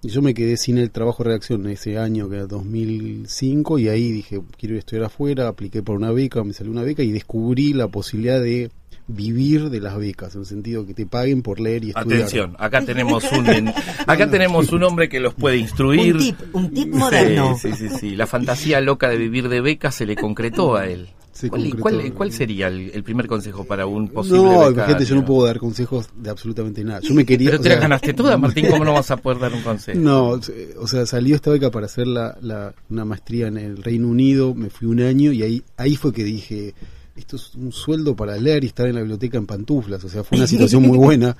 Y 0.00 0.08
yo 0.08 0.22
me 0.22 0.32
quedé 0.32 0.56
sin 0.56 0.78
el 0.78 0.90
trabajo 0.90 1.22
de 1.22 1.30
redacción 1.30 1.66
en 1.66 1.72
ese 1.72 1.98
año, 1.98 2.30
que 2.30 2.36
era 2.36 2.46
2005, 2.46 3.78
y 3.78 3.88
ahí 3.88 4.10
dije, 4.10 4.40
quiero 4.56 4.78
estudiar 4.78 5.04
afuera, 5.04 5.48
apliqué 5.48 5.82
por 5.82 5.96
una 5.96 6.12
beca, 6.12 6.42
me 6.44 6.54
salió 6.54 6.72
una 6.72 6.82
beca 6.82 7.02
y 7.02 7.12
descubrí 7.12 7.74
la 7.74 7.88
posibilidad 7.88 8.40
de 8.40 8.70
vivir 9.06 9.68
de 9.70 9.80
las 9.80 9.96
becas, 9.98 10.34
en 10.34 10.40
el 10.42 10.46
sentido 10.46 10.86
que 10.86 10.94
te 10.94 11.04
paguen 11.06 11.42
por 11.42 11.60
leer 11.60 11.84
y 11.84 11.88
estudiar. 11.90 12.20
Atención, 12.20 12.56
acá 12.58 12.84
tenemos 12.84 13.24
un 13.32 13.46
acá 14.06 14.30
tenemos 14.30 14.72
un 14.72 14.82
hombre 14.82 15.08
que 15.08 15.20
los 15.20 15.34
puede 15.34 15.58
instruir. 15.58 16.14
Un 16.16 16.20
tip, 16.22 16.36
un 16.54 16.70
tip 16.72 16.94
moderno. 16.94 17.56
Sí, 17.60 17.72
sí, 17.72 17.88
sí, 18.00 18.16
La 18.16 18.26
fantasía 18.26 18.80
loca 18.80 19.08
de 19.08 19.16
vivir 19.18 19.48
de 19.48 19.60
becas 19.60 19.94
se 19.94 20.06
le 20.06 20.16
concretó 20.16 20.76
a 20.76 20.86
él. 20.86 21.08
Se 21.32 21.48
¿Cuál, 21.50 21.62
concretó. 21.62 21.82
cuál- 21.82 22.12
cuál 22.14 22.32
sería 22.32 22.68
el, 22.68 22.92
el 22.94 23.02
primer 23.02 23.26
consejo 23.26 23.64
para 23.64 23.86
un 23.86 24.08
posible 24.08 24.38
No, 24.40 24.68
becario? 24.68 24.94
gente, 24.94 25.04
yo 25.04 25.16
no 25.16 25.24
puedo 25.24 25.44
dar 25.46 25.58
consejos 25.58 26.08
de 26.16 26.30
absolutamente 26.30 26.84
nada. 26.84 27.00
Yo 27.00 27.12
me 27.12 27.26
quería... 27.26 27.50
Pero 27.50 27.60
te 27.62 27.70
sea, 27.70 27.80
ganaste 27.80 28.14
todas, 28.14 28.38
Martín, 28.38 28.66
¿cómo 28.70 28.84
no 28.84 28.92
vas 28.92 29.10
a 29.10 29.16
poder 29.16 29.40
dar 29.40 29.52
un 29.52 29.60
consejo? 29.62 29.98
No, 29.98 30.38
o 30.78 30.86
sea, 30.86 31.04
salió 31.06 31.34
esta 31.34 31.50
beca 31.50 31.72
para 31.72 31.86
hacer 31.86 32.06
la, 32.06 32.38
la- 32.40 32.72
una 32.88 33.04
maestría 33.04 33.48
en 33.48 33.56
el 33.58 33.82
Reino 33.82 34.06
Unido, 34.08 34.54
me 34.54 34.70
fui 34.70 34.86
un 34.86 35.00
año 35.00 35.32
y 35.32 35.42
ahí, 35.42 35.64
ahí 35.76 35.96
fue 35.96 36.12
que 36.12 36.22
dije, 36.22 36.72
esto 37.16 37.36
es 37.36 37.54
un 37.54 37.70
sueldo 37.72 38.16
para 38.16 38.36
leer 38.36 38.64
y 38.64 38.68
estar 38.68 38.86
en 38.86 38.94
la 38.94 39.00
biblioteca 39.00 39.38
en 39.38 39.46
pantuflas, 39.46 40.02
o 40.04 40.08
sea, 40.08 40.24
fue 40.24 40.36
una 40.38 40.46
situación 40.46 40.82
muy 40.82 40.98
buena. 40.98 41.36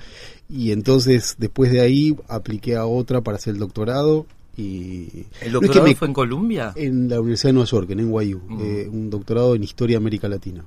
Y 0.49 0.71
entonces, 0.71 1.35
después 1.37 1.71
de 1.71 1.81
ahí, 1.81 2.15
apliqué 2.27 2.75
a 2.75 2.85
otra 2.85 3.21
para 3.21 3.37
hacer 3.37 3.53
el 3.53 3.59
doctorado 3.59 4.25
y... 4.57 4.61
¿El 4.61 5.11
no 5.11 5.25
es 5.25 5.41
que 5.41 5.49
doctorado 5.51 5.87
me- 5.87 5.95
fue 5.95 6.07
en 6.07 6.13
Colombia? 6.13 6.73
en 6.75 7.09
la 7.09 7.19
Universidad 7.19 7.49
de 7.49 7.53
Nueva 7.53 7.69
York, 7.69 7.89
en 7.91 7.99
NYU, 8.09 8.41
eh, 8.61 8.87
un 8.91 9.09
doctorado 9.09 9.55
en 9.55 9.63
Historia 9.63 9.97
América 9.97 10.29
Latina. 10.29 10.63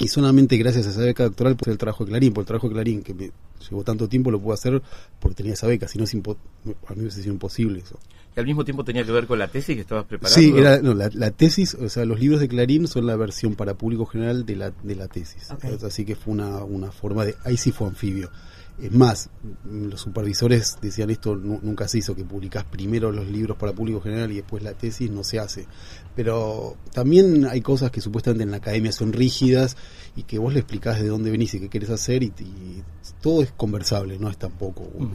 Y 0.00 0.06
solamente 0.08 0.56
gracias 0.58 0.86
a 0.86 0.90
esa 0.90 1.00
beca 1.00 1.24
doctoral 1.24 1.56
hacer 1.56 1.72
el 1.72 1.78
trabajo 1.78 2.04
de 2.04 2.10
Clarín, 2.10 2.32
por 2.32 2.42
el 2.42 2.46
trabajo 2.46 2.68
de 2.68 2.74
Clarín, 2.74 3.02
que 3.02 3.14
me 3.14 3.30
llevó 3.68 3.82
tanto 3.82 4.08
tiempo, 4.08 4.30
lo 4.30 4.40
pude 4.40 4.54
hacer 4.54 4.80
porque 5.18 5.34
tenía 5.36 5.54
esa 5.54 5.66
beca, 5.66 5.88
si 5.88 5.98
no 5.98 6.04
es 6.04 6.14
impo- 6.14 6.36
a 6.86 6.94
mí 6.94 7.00
hubiese 7.00 7.20
sido 7.22 7.32
imposible 7.32 7.80
eso. 7.80 7.98
Al 8.38 8.46
mismo 8.46 8.64
tiempo 8.64 8.84
tenía 8.84 9.04
que 9.04 9.12
ver 9.12 9.26
con 9.26 9.38
la 9.38 9.48
tesis 9.48 9.74
que 9.74 9.82
estabas 9.82 10.04
preparando. 10.04 10.40
Sí, 10.40 10.52
era, 10.56 10.80
no, 10.80 10.94
la, 10.94 11.10
la 11.12 11.30
tesis, 11.30 11.74
o 11.74 11.88
sea, 11.88 12.04
los 12.04 12.20
libros 12.20 12.40
de 12.40 12.48
Clarín 12.48 12.86
son 12.86 13.06
la 13.06 13.16
versión 13.16 13.54
para 13.54 13.74
público 13.74 14.06
general 14.06 14.46
de 14.46 14.56
la, 14.56 14.72
de 14.82 14.94
la 14.94 15.08
tesis. 15.08 15.50
Así 15.84 16.04
que 16.04 16.14
fue 16.14 16.34
una, 16.34 16.64
una 16.64 16.90
forma 16.92 17.24
de... 17.24 17.34
Ahí 17.44 17.56
sí 17.56 17.72
fue 17.72 17.88
anfibio. 17.88 18.30
Es 18.80 18.92
más, 18.92 19.28
los 19.68 20.00
supervisores 20.00 20.76
decían 20.80 21.10
esto 21.10 21.34
nu- 21.34 21.58
nunca 21.62 21.88
se 21.88 21.98
hizo, 21.98 22.14
que 22.14 22.24
publicás 22.24 22.64
primero 22.64 23.10
los 23.10 23.26
libros 23.28 23.56
para 23.56 23.72
público 23.72 24.00
general 24.00 24.30
y 24.30 24.36
después 24.36 24.62
la 24.62 24.72
tesis, 24.74 25.10
no 25.10 25.24
se 25.24 25.40
hace. 25.40 25.66
Pero 26.14 26.76
también 26.92 27.44
hay 27.46 27.60
cosas 27.60 27.90
que 27.90 28.00
supuestamente 28.00 28.44
en 28.44 28.50
la 28.52 28.58
academia 28.58 28.92
son 28.92 29.12
rígidas 29.12 29.76
y 30.16 30.22
que 30.22 30.38
vos 30.38 30.52
le 30.52 30.60
explicás 30.60 31.00
de 31.00 31.08
dónde 31.08 31.30
venís 31.30 31.54
y 31.54 31.60
qué 31.60 31.68
querés 31.68 31.90
hacer 31.90 32.22
y, 32.22 32.26
y 32.26 32.82
todo 33.20 33.42
es 33.42 33.50
conversable, 33.52 34.18
no 34.18 34.30
es 34.30 34.36
tampoco 34.38 34.82
una. 34.94 35.08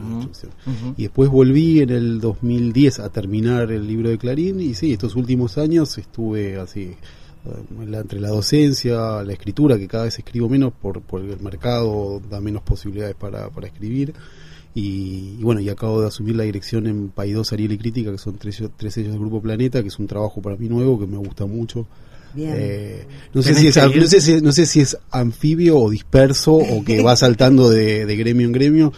Ujú. 0.65 0.93
Y 0.97 1.03
después 1.03 1.29
volví 1.29 1.79
en 1.79 1.89
el 1.89 2.19
2010 2.19 2.99
a 2.99 3.09
terminar 3.09 3.71
el 3.71 3.87
libro 3.87 4.09
de 4.09 4.17
Clarín 4.17 4.59
y 4.59 4.73
sí, 4.73 4.91
estos 4.93 5.15
últimos 5.15 5.57
años 5.57 5.97
estuve 5.97 6.57
así 6.57 6.95
entre 7.93 8.19
la 8.19 8.29
docencia, 8.29 9.23
la 9.23 9.33
escritura, 9.33 9.77
que 9.77 9.87
cada 9.87 10.05
vez 10.05 10.17
escribo 10.17 10.47
menos 10.49 10.73
por, 10.73 11.01
por 11.01 11.21
el 11.21 11.39
mercado, 11.39 12.21
da 12.29 12.39
menos 12.39 12.63
posibilidades 12.63 13.15
para, 13.15 13.49
para 13.49 13.67
escribir. 13.67 14.13
Y, 14.75 15.35
y 15.39 15.43
bueno, 15.43 15.61
y 15.61 15.69
acabo 15.69 16.01
de 16.01 16.07
asumir 16.07 16.35
la 16.35 16.43
dirección 16.43 16.87
en 16.87 17.09
Paidós, 17.09 17.53
Ariel 17.53 17.73
y 17.73 17.77
Crítica, 17.77 18.11
que 18.11 18.17
son 18.17 18.37
tres, 18.37 18.63
tres 18.75 18.93
sellos 18.93 19.11
del 19.11 19.19
Grupo 19.19 19.41
Planeta, 19.41 19.81
que 19.81 19.89
es 19.89 19.99
un 19.99 20.07
trabajo 20.07 20.41
para 20.41 20.55
mí 20.55 20.67
nuevo, 20.67 20.99
que 20.99 21.05
me 21.05 21.17
gusta 21.17 21.45
mucho. 21.45 21.85
Bien. 22.33 22.53
Eh, 22.55 23.07
no, 23.31 23.43
sé 23.43 23.53
si 23.53 23.67
es, 23.67 23.77
no, 23.77 24.07
sé 24.07 24.19
si, 24.19 24.41
no 24.41 24.51
sé 24.51 24.65
si 24.65 24.79
es 24.79 24.97
anfibio 25.11 25.77
o 25.77 25.91
disperso 25.91 26.55
o 26.55 26.83
que 26.83 27.03
va 27.03 27.15
saltando 27.15 27.69
de, 27.69 28.07
de 28.07 28.15
gremio 28.15 28.47
en 28.47 28.51
gremio, 28.51 28.93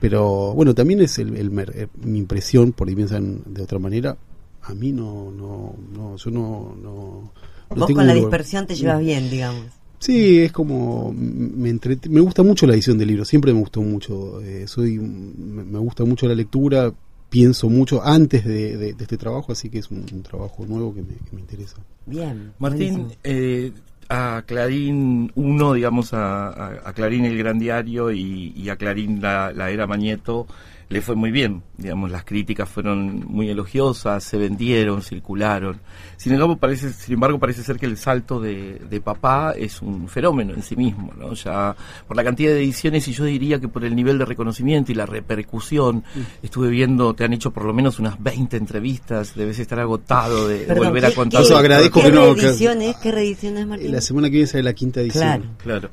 pero 0.00 0.52
bueno, 0.54 0.74
también 0.74 1.00
es 1.00 1.20
el, 1.20 1.36
el 1.36 1.52
mer- 1.52 1.72
eh, 1.76 1.86
mi 2.02 2.18
impresión, 2.18 2.72
por 2.72 2.88
ahí 2.88 2.96
piensan 2.96 3.42
de 3.46 3.62
otra 3.62 3.78
manera, 3.78 4.16
a 4.62 4.74
mí 4.74 4.90
no, 4.90 5.30
no, 5.30 5.76
no 5.94 6.16
yo 6.16 6.30
no, 6.32 6.74
no 6.82 7.32
Vos 7.70 7.90
con 7.90 8.06
la 8.06 8.14
dispersión 8.14 8.66
te 8.66 8.74
llevas 8.74 9.00
bien, 9.00 9.30
digamos. 9.30 9.64
Sí, 9.98 10.38
es 10.40 10.52
como 10.52 11.12
me 11.14 11.70
entrete- 11.70 12.08
me 12.08 12.20
gusta 12.20 12.42
mucho 12.42 12.66
la 12.66 12.72
edición 12.74 12.96
de 12.98 13.04
libros, 13.06 13.28
siempre 13.28 13.52
me 13.52 13.60
gustó 13.60 13.82
mucho, 13.82 14.40
eh, 14.42 14.66
soy 14.66 14.98
me, 14.98 15.78
gusta 15.78 16.04
mucho 16.04 16.26
la 16.26 16.34
lectura, 16.34 16.90
pienso 17.28 17.68
mucho 17.68 18.02
antes 18.04 18.44
de, 18.44 18.76
de- 18.78 18.92
de 18.94 19.02
este 19.04 19.18
trabajo, 19.18 19.52
así 19.52 19.68
que 19.68 19.78
es 19.78 19.90
un, 19.90 20.04
un 20.12 20.22
trabajo 20.22 20.64
nuevo 20.66 20.94
que 20.94 21.02
me, 21.02 21.08
que 21.08 21.34
me 21.34 21.40
interesa. 21.42 21.76
Bien. 22.06 22.52
Martín, 22.58 23.08
eh, 23.24 23.72
a 24.08 24.42
Clarín 24.46 25.30
1, 25.34 25.72
digamos, 25.74 26.14
a, 26.14 26.48
a- 26.48 26.80
a 26.88 26.92
Clarín 26.94 27.26
el 27.26 27.36
Gran 27.36 27.58
Diario 27.58 28.10
y, 28.10 28.52
y 28.56 28.68
a 28.70 28.76
Clarín 28.76 29.20
la, 29.20 29.52
la 29.52 29.70
Era 29.70 29.86
Mañeto, 29.86 30.46
le 30.90 31.00
fue 31.00 31.14
muy 31.14 31.30
bien. 31.30 31.62
Digamos, 31.78 32.10
las 32.10 32.24
críticas 32.24 32.68
fueron 32.68 33.24
muy 33.26 33.48
elogiosas, 33.48 34.22
se 34.24 34.36
vendieron, 34.36 35.00
circularon. 35.02 35.80
Sin 36.16 36.32
embargo, 36.32 36.56
parece, 36.56 36.92
sin 36.92 37.14
embargo, 37.14 37.38
parece 37.38 37.62
ser 37.62 37.78
que 37.78 37.86
el 37.86 37.96
salto 37.96 38.40
de, 38.40 38.80
de 38.90 39.00
papá 39.00 39.54
es 39.56 39.80
un 39.80 40.08
fenómeno 40.08 40.52
en 40.52 40.62
sí 40.64 40.74
mismo, 40.76 41.12
¿no? 41.16 41.32
Ya 41.34 41.74
por 42.06 42.16
la 42.16 42.24
cantidad 42.24 42.50
de 42.52 42.58
ediciones 42.58 43.06
y 43.08 43.12
yo 43.12 43.24
diría 43.24 43.60
que 43.60 43.68
por 43.68 43.84
el 43.84 43.94
nivel 43.96 44.18
de 44.18 44.24
reconocimiento 44.24 44.90
y 44.92 44.96
la 44.96 45.06
repercusión, 45.06 46.02
estuve 46.42 46.68
viendo, 46.68 47.14
te 47.14 47.24
han 47.24 47.32
hecho 47.32 47.52
por 47.52 47.64
lo 47.64 47.72
menos 47.72 47.98
unas 48.00 48.20
20 48.22 48.56
entrevistas, 48.56 49.34
debes 49.36 49.58
estar 49.60 49.78
agotado 49.80 50.48
de 50.48 50.58
Perdón, 50.64 50.88
volver 50.88 51.04
a 51.06 51.08
¿qué- 51.10 51.14
contar. 51.14 51.42
Eso 51.42 51.54
qué- 51.54 51.60
agradezco 51.60 52.00
¿Qué 52.00 52.06
que 52.06 52.12
no- 52.12 52.34
que- 52.34 52.42
reedición 52.42 52.82
es? 52.82 52.96
¿Qué 52.96 53.10
reedición 53.12 53.56
es, 53.56 53.66
Martín? 53.66 53.92
La 53.92 54.00
semana 54.00 54.26
que 54.28 54.32
viene 54.32 54.46
sale 54.48 54.64
la 54.64 54.72
quinta 54.74 55.00
edición. 55.00 55.22
Claro. 55.22 55.44
Claro. 55.58 55.90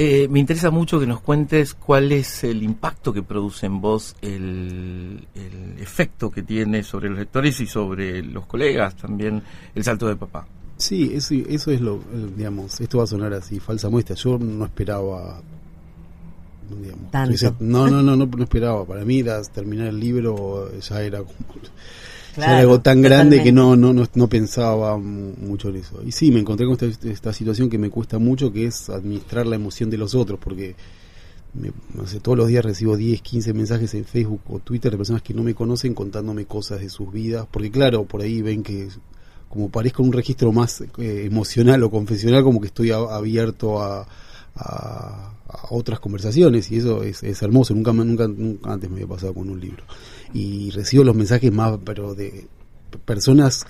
Eh, 0.00 0.28
me 0.28 0.38
interesa 0.38 0.70
mucho 0.70 1.00
que 1.00 1.08
nos 1.08 1.20
cuentes 1.20 1.74
cuál 1.74 2.12
es 2.12 2.44
el 2.44 2.62
impacto 2.62 3.12
que 3.12 3.24
produce 3.24 3.66
en 3.66 3.80
vos 3.80 4.14
el, 4.22 5.26
el 5.34 5.76
efecto 5.80 6.30
que 6.30 6.44
tiene 6.44 6.84
sobre 6.84 7.08
los 7.10 7.18
lectores 7.18 7.58
y 7.60 7.66
sobre 7.66 8.22
los 8.22 8.46
colegas 8.46 8.94
también 8.94 9.42
el 9.74 9.82
salto 9.82 10.06
de 10.06 10.14
papá. 10.14 10.46
Sí, 10.76 11.10
eso, 11.12 11.34
eso 11.34 11.72
es 11.72 11.80
lo, 11.80 12.00
el- 12.12 12.36
digamos, 12.36 12.80
esto 12.80 12.98
va 12.98 13.04
a 13.04 13.06
sonar 13.08 13.32
así, 13.34 13.58
falsa 13.58 13.88
muestra. 13.90 14.14
Yo 14.14 14.38
no 14.38 14.66
esperaba, 14.66 15.42
digamos, 16.80 17.10
Tanto. 17.10 17.30
yo 17.30 17.32
decía, 17.32 17.54
no, 17.58 17.88
no, 17.90 18.00
no, 18.00 18.14
no, 18.14 18.24
no 18.26 18.42
esperaba. 18.44 18.84
Para 18.84 19.04
mí 19.04 19.18
era 19.18 19.42
terminar 19.42 19.88
el 19.88 19.98
libro 19.98 20.70
ya 20.78 21.02
era 21.02 21.18
como, 21.18 21.34
algo 22.46 22.80
tan 22.80 23.02
grande 23.02 23.36
que 23.44 23.52
no, 23.52 23.76
no, 23.76 23.92
no, 23.92 24.06
no 24.14 24.28
pensaba 24.28 24.96
mu- 24.98 25.34
mucho 25.40 25.68
en 25.70 25.76
eso. 25.76 26.00
Y 26.04 26.12
sí, 26.12 26.30
me 26.30 26.40
encontré 26.40 26.66
con 26.66 26.76
esta, 26.80 27.08
esta 27.08 27.32
situación 27.32 27.68
que 27.70 27.78
me 27.78 27.90
cuesta 27.90 28.18
mucho, 28.18 28.52
que 28.52 28.66
es 28.66 28.88
administrar 28.90 29.46
la 29.46 29.56
emoción 29.56 29.90
de 29.90 29.98
los 29.98 30.14
otros, 30.14 30.38
porque 30.42 30.74
me- 31.54 31.72
no 31.94 32.06
sé, 32.06 32.20
todos 32.20 32.36
los 32.38 32.48
días 32.48 32.64
recibo 32.64 32.96
10, 32.96 33.22
15 33.22 33.52
mensajes 33.54 33.94
en 33.94 34.04
Facebook 34.04 34.40
o 34.48 34.58
Twitter 34.60 34.90
de 34.92 34.98
personas 34.98 35.22
que 35.22 35.34
no 35.34 35.42
me 35.42 35.54
conocen 35.54 35.94
contándome 35.94 36.44
cosas 36.44 36.80
de 36.80 36.88
sus 36.88 37.10
vidas, 37.12 37.46
porque 37.50 37.70
claro, 37.70 38.04
por 38.04 38.20
ahí 38.22 38.42
ven 38.42 38.62
que 38.62 38.88
como 39.48 39.70
parezco 39.70 40.02
un 40.02 40.12
registro 40.12 40.52
más 40.52 40.82
eh, 40.98 41.22
emocional 41.24 41.82
o 41.82 41.90
confesional, 41.90 42.42
como 42.44 42.60
que 42.60 42.66
estoy 42.66 42.90
a- 42.90 42.96
abierto 42.98 43.80
a, 43.82 44.06
a- 44.54 45.34
a 45.48 45.66
otras 45.70 45.98
conversaciones 46.00 46.70
y 46.70 46.76
eso 46.76 47.02
es, 47.02 47.22
hermoso, 47.42 47.74
nunca, 47.74 47.92
nunca, 47.92 48.28
nunca 48.28 48.72
antes 48.72 48.90
me 48.90 48.96
había 48.96 49.08
pasado 49.08 49.32
con 49.34 49.48
un 49.48 49.60
libro. 49.60 49.82
Y 50.34 50.70
recibo 50.70 51.04
los 51.04 51.16
mensajes 51.16 51.50
más, 51.52 51.78
pero 51.84 52.14
de 52.14 52.46
personas 53.04 53.64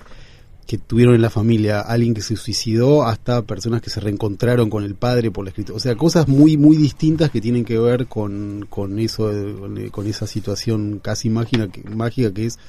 que 0.67 0.77
tuvieron 0.77 1.15
en 1.15 1.21
la 1.21 1.29
familia 1.31 1.79
alguien 1.81 2.13
que 2.13 2.21
se 2.21 2.35
suicidó 2.35 3.03
hasta 3.03 3.41
personas 3.41 3.81
que 3.81 3.89
se 3.89 3.99
reencontraron 4.01 4.69
con 4.69 4.83
el 4.83 4.93
padre 4.93 5.31
por 5.31 5.43
la 5.45 5.49
escritura. 5.49 5.75
O 5.75 5.79
sea, 5.79 5.95
cosas 5.95 6.27
muy, 6.27 6.57
muy 6.57 6.77
distintas 6.77 7.31
que 7.31 7.41
tienen 7.41 7.65
que 7.65 7.79
ver 7.79 8.05
con, 8.07 8.67
con 8.69 8.99
eso, 8.99 9.31
con 9.91 10.05
esa 10.05 10.27
situación 10.27 10.99
casi 11.01 11.29
mágica 11.29 11.69
que, 11.69 11.81
mágica 11.89 12.31
que 12.33 12.45
es 12.45 12.59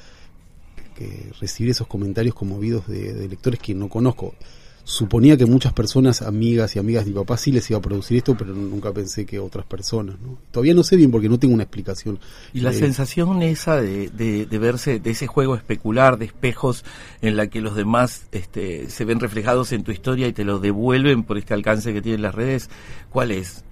que 0.97 1.31
recibir 1.39 1.71
esos 1.71 1.85
comentarios 1.87 2.33
conmovidos 2.33 2.87
de, 2.87 3.13
de 3.13 3.27
lectores 3.27 3.59
que 3.59 3.75
no 3.75 3.87
conozco. 3.87 4.33
Suponía 4.83 5.37
que 5.37 5.45
muchas 5.45 5.73
personas, 5.73 6.21
amigas 6.21 6.75
y 6.75 6.79
amigas 6.79 7.05
de 7.05 7.11
mi 7.11 7.15
papá, 7.17 7.37
sí 7.37 7.51
les 7.51 7.69
iba 7.69 7.79
a 7.79 7.81
producir 7.81 8.17
esto, 8.17 8.35
pero 8.37 8.53
nunca 8.53 8.91
pensé 8.91 9.25
que 9.25 9.39
otras 9.39 9.65
personas. 9.65 10.15
¿no? 10.19 10.37
Todavía 10.51 10.73
no 10.73 10.83
sé 10.83 10.95
bien 10.97 11.11
porque 11.11 11.29
no 11.29 11.39
tengo 11.39 11.53
una 11.53 11.63
explicación. 11.63 12.19
Y 12.53 12.61
la 12.61 12.71
Eh, 12.71 12.73
sensación 12.73 13.41
esa 13.41 13.79
de, 13.79 14.09
de, 14.09 14.45
de 14.45 14.57
verse, 14.59 14.99
de 14.99 15.11
ese 15.11 15.27
juego 15.27 15.55
especular 15.55 16.17
de 16.17 16.25
espejos 16.25 16.83
en 17.21 17.37
la 17.37 17.47
que 17.47 17.61
los 17.61 17.75
demás 17.75 18.23
este, 18.31 18.89
se 18.89 19.05
ven 19.05 19.19
reflejados 19.19 19.71
en 19.71 19.83
tu 19.83 19.91
historia 19.91 20.27
y 20.27 20.33
te 20.33 20.43
lo 20.43 20.59
devuelven 20.59 21.23
por 21.23 21.37
este 21.37 21.53
alcance 21.53 21.93
que 21.93 22.01
tienen 22.01 22.21
las 22.21 22.35
redes, 22.35 22.69
¿cuál 23.09 23.31
es? 23.31 23.63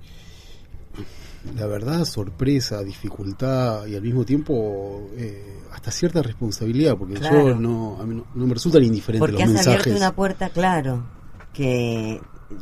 La 1.56 1.66
verdad, 1.68 2.06
sorpresa, 2.06 2.82
dificultad 2.84 3.86
y 3.88 3.96
al 3.96 4.02
mismo 4.02 4.24
tiempo 4.26 5.10
eh, 5.16 5.60
hasta 5.74 5.92
cierta 5.92 6.22
responsabilidad, 6.22 6.96
porque 6.98 7.16
Claro. 7.16 7.50
yo 7.50 7.56
no, 7.56 7.98
a 8.00 8.06
mí 8.06 8.16
no, 8.16 8.26
no 8.36 8.48
me 8.48 8.54
resultan 8.54 8.84
indiferentes 8.84 9.20
Porque 9.20 9.34
los 9.34 9.44
has 9.44 9.50
mensajes. 9.50 9.82
abierto 9.82 9.98
una 9.98 10.16
puerta, 10.16 10.50
claro, 10.50 11.04
que 11.54 12.22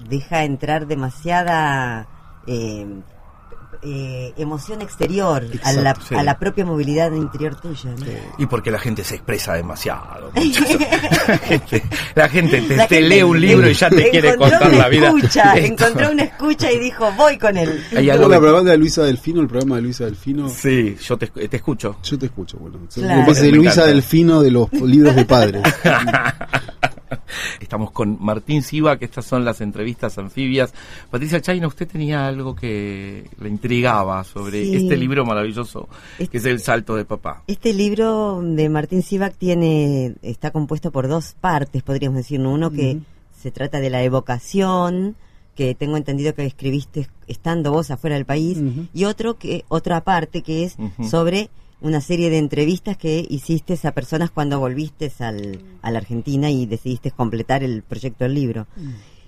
deja 0.09 0.43
entrar 0.43 0.87
demasiada... 0.87 2.07
eh, 2.47 2.85
eh, 3.81 4.33
emoción 4.37 4.81
exterior 4.81 5.45
a, 5.63 5.73
la, 5.73 5.95
sí. 5.95 6.15
a 6.15 6.23
la 6.23 6.37
propia 6.37 6.65
movilidad 6.65 7.11
interior 7.11 7.55
tuya. 7.59 7.91
¿no? 7.97 8.05
Y 8.37 8.45
porque 8.45 8.71
la 8.71 8.79
gente 8.79 9.03
se 9.03 9.15
expresa 9.15 9.53
demasiado. 9.53 10.31
la 10.35 11.37
gente, 11.37 11.83
la 12.15 12.29
gente 12.29 12.61
te, 12.61 12.75
La 12.75 12.87
te 12.87 12.95
gente 12.97 13.15
lee 13.15 13.23
un 13.23 13.39
libro 13.39 13.69
y 13.69 13.73
ya 13.73 13.89
te 13.89 14.09
quiere 14.09 14.35
contar 14.35 14.73
la 14.73 14.89
vida. 14.89 15.07
Escucha, 15.07 15.53
encontró 15.57 16.11
una 16.11 16.23
escucha 16.23 16.71
y 16.71 16.79
dijo, 16.79 17.11
voy 17.13 17.37
con 17.37 17.57
él. 17.57 17.83
Hay 17.95 18.07
¿Cómo 18.07 18.11
algo 18.13 18.29
la 18.29 18.39
propaganda 18.39 18.71
de 18.71 18.77
Luisa 18.77 19.03
Delfino, 19.03 19.41
el 19.41 19.47
programa 19.47 19.75
de 19.77 19.81
Luisa 19.81 20.05
Delfino? 20.05 20.49
Sí, 20.49 20.95
yo 21.01 21.17
te, 21.17 21.27
te 21.27 21.57
escucho. 21.57 21.97
Yo 22.03 22.17
te 22.17 22.27
escucho, 22.27 22.57
bueno. 22.57 22.79
Claro. 22.93 23.25
Luisa 23.25 23.71
encanta. 23.71 23.85
Delfino 23.87 24.41
de 24.41 24.51
los 24.51 24.71
libros 24.73 25.15
de 25.15 25.25
padres. 25.25 25.63
Estamos 27.59 27.91
con 27.91 28.17
Martín 28.19 28.61
Siva, 28.63 28.97
que 28.97 29.05
estas 29.05 29.25
son 29.25 29.45
las 29.45 29.61
entrevistas 29.61 30.17
anfibias. 30.17 30.73
Patricia 31.09 31.41
Chaina, 31.41 31.67
usted 31.67 31.87
tenía 31.87 32.27
algo 32.27 32.55
que 32.55 33.29
le 33.39 33.49
intrigaba 33.49 34.23
sobre 34.23 34.63
Sí. 34.65 34.75
este 34.75 34.97
libro 34.97 35.25
maravilloso, 35.25 35.87
que 36.17 36.37
es 36.37 36.45
El 36.45 36.59
Salto 36.59 36.95
de 36.95 37.05
Papá. 37.05 37.43
Este 37.47 37.73
libro 37.73 38.41
de 38.41 38.69
Martín 38.69 39.01
Sivak 39.01 39.35
tiene, 39.35 40.15
está 40.21 40.51
compuesto 40.51 40.91
por 40.91 41.07
dos 41.07 41.35
partes, 41.39 41.83
podríamos 41.83 42.17
decir, 42.17 42.39
¿no? 42.39 42.51
Uno 42.53 42.71
que 42.71 42.99
se 43.39 43.51
trata 43.51 43.79
de 43.79 43.89
la 43.89 44.03
evocación, 44.03 45.15
que 45.55 45.73
tengo 45.75 45.97
entendido 45.97 46.33
que 46.35 46.45
escribiste 46.45 47.07
estando 47.27 47.71
vos 47.71 47.89
afuera 47.91 48.15
del 48.15 48.25
país, 48.25 48.59
y 48.93 49.05
otro 49.05 49.37
que, 49.37 49.65
otra 49.69 50.01
parte 50.01 50.41
que 50.41 50.63
es 50.63 50.75
sobre 51.09 51.49
una 51.81 52.01
serie 52.01 52.29
de 52.29 52.39
entrevistas 52.39 52.97
que 52.97 53.25
hiciste 53.29 53.77
a 53.83 53.91
personas 53.91 54.31
cuando 54.31 54.59
volviste 54.59 55.11
al, 55.19 55.61
a 55.81 55.91
la 55.91 55.99
Argentina 55.99 56.49
y 56.49 56.65
decidiste 56.65 57.11
completar 57.11 57.63
el 57.63 57.83
proyecto 57.83 58.23
del 58.23 58.33
libro. 58.33 58.67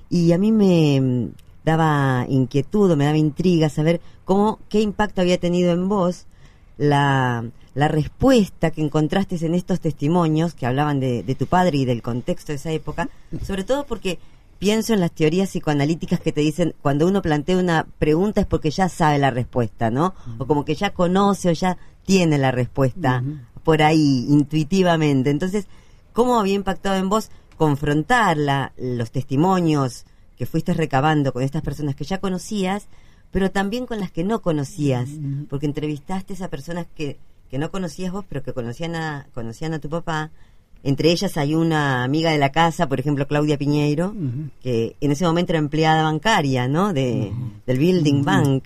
Y 0.09 0.31
a 0.31 0.37
mí 0.37 0.51
me 0.51 0.99
mm, 0.99 1.31
daba 1.63 2.25
inquietud, 2.27 2.91
o 2.91 2.95
me 2.95 3.05
daba 3.05 3.17
intriga 3.17 3.69
saber 3.69 4.01
cómo, 4.25 4.59
qué 4.69 4.81
impacto 4.81 5.21
había 5.21 5.37
tenido 5.37 5.71
en 5.71 5.87
vos 5.87 6.25
la, 6.77 7.45
la 7.75 7.87
respuesta 7.87 8.71
que 8.71 8.81
encontraste 8.81 9.45
en 9.45 9.53
estos 9.53 9.79
testimonios 9.79 10.55
que 10.55 10.65
hablaban 10.65 10.99
de, 10.99 11.23
de 11.23 11.35
tu 11.35 11.45
padre 11.45 11.77
y 11.77 11.85
del 11.85 12.01
contexto 12.01 12.51
de 12.51 12.55
esa 12.55 12.71
época, 12.71 13.09
sobre 13.45 13.63
todo 13.63 13.85
porque 13.85 14.17
pienso 14.59 14.93
en 14.93 14.99
las 14.99 15.11
teorías 15.11 15.49
psicoanalíticas 15.49 16.19
que 16.19 16.31
te 16.31 16.41
dicen 16.41 16.75
cuando 16.81 17.07
uno 17.07 17.21
plantea 17.21 17.57
una 17.57 17.87
pregunta 17.97 18.41
es 18.41 18.47
porque 18.47 18.71
ya 18.71 18.89
sabe 18.89 19.17
la 19.17 19.31
respuesta, 19.31 19.89
¿no? 19.89 20.13
O 20.37 20.45
como 20.45 20.65
que 20.65 20.75
ya 20.75 20.91
conoce 20.91 21.49
o 21.49 21.53
ya 21.53 21.77
tiene 22.09 22.39
la 22.39 22.49
respuesta 22.51 23.23
por 23.63 23.83
ahí 23.83 24.25
intuitivamente. 24.29 25.29
Entonces, 25.29 25.67
¿cómo 26.11 26.39
había 26.39 26.55
impactado 26.55 26.97
en 26.97 27.07
vos 27.07 27.29
confrontar 27.55 28.35
la- 28.37 28.71
los 28.77 29.11
testimonios 29.11 30.05
que 30.37 30.47
fuiste 30.47 30.73
recabando 30.73 31.31
con 31.33 31.43
estas 31.43 31.61
personas 31.61 31.95
que 31.95 32.03
ya 32.05 32.17
conocías, 32.19 32.87
pero 33.31 33.51
también 33.51 33.85
con 33.85 33.99
las 33.99 34.11
que 34.11 34.23
no 34.23 34.41
conocías? 34.41 35.07
Porque 35.49 35.67
entrevistaste 35.67 36.33
a 36.43 36.47
personas 36.49 36.87
que, 36.95 37.17
que 37.51 37.59
no 37.59 37.69
conocías 37.69 38.11
vos, 38.11 38.25
pero 38.27 38.41
que 38.41 38.53
conocían 38.53 38.95
a, 38.95 39.27
conocían 39.35 39.73
a 39.75 39.79
tu 39.79 39.87
papá. 39.89 40.31
Entre 40.81 41.11
ellas 41.11 41.37
hay 41.37 41.53
una 41.53 42.03
amiga 42.05 42.31
de 42.31 42.37
la 42.39 42.51
casa, 42.51 42.87
por 42.87 42.99
ejemplo, 42.99 43.27
Claudia 43.27 43.57
Piñeiro, 43.57 44.15
que 44.63 44.95
en 45.01 45.11
ese 45.11 45.25
momento 45.25 45.51
era 45.51 45.59
empleada 45.59 46.03
bancaria, 46.03 46.67
¿no? 46.67 46.91
De, 46.93 47.31
Del 47.67 47.77
Building 47.77 48.23
Bank. 48.23 48.63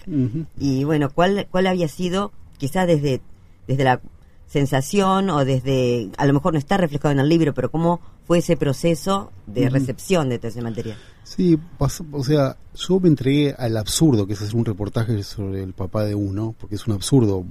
Y 0.60 0.84
bueno, 0.86 1.10
¿cuál, 1.10 1.48
cuál 1.52 1.66
había 1.68 1.88
sido, 1.90 2.32
quizás 2.58 2.86
desde, 2.88 3.20
desde 3.68 3.84
la 3.84 4.02
sensación 4.48 5.30
o 5.30 5.46
desde, 5.46 6.12
a 6.18 6.26
lo 6.26 6.34
mejor 6.34 6.54
no 6.54 6.60
está 6.60 6.78
reflejado 6.78 7.12
en 7.12 7.20
el 7.20 7.30
libro, 7.30 7.54
pero 7.54 7.72
cómo 7.72 8.00
fue 8.26 8.38
ese 8.40 8.56
proceso 8.56 9.32
de 9.48 9.70
recepción 9.70 10.30
de 10.30 10.38
todo 10.38 10.50
ese 10.50 10.62
material? 10.62 10.98
Sí, 11.24 11.58
pasó- 11.78 12.06
o 12.12 12.24
sea, 12.24 12.58
yo 12.76 13.00
me 13.00 13.08
entregué 13.08 13.56
al 13.58 13.78
absurdo, 13.78 14.28
que 14.28 14.34
es 14.34 14.42
hacer 14.42 14.56
un 14.56 14.66
reportaje 14.66 15.24
sobre 15.24 15.64
el 15.64 15.74
papá 15.74 16.04
de 16.04 16.14
uno, 16.16 16.54
porque 16.60 16.76
es 16.76 16.86
un 16.88 16.94
absurdo. 16.94 17.44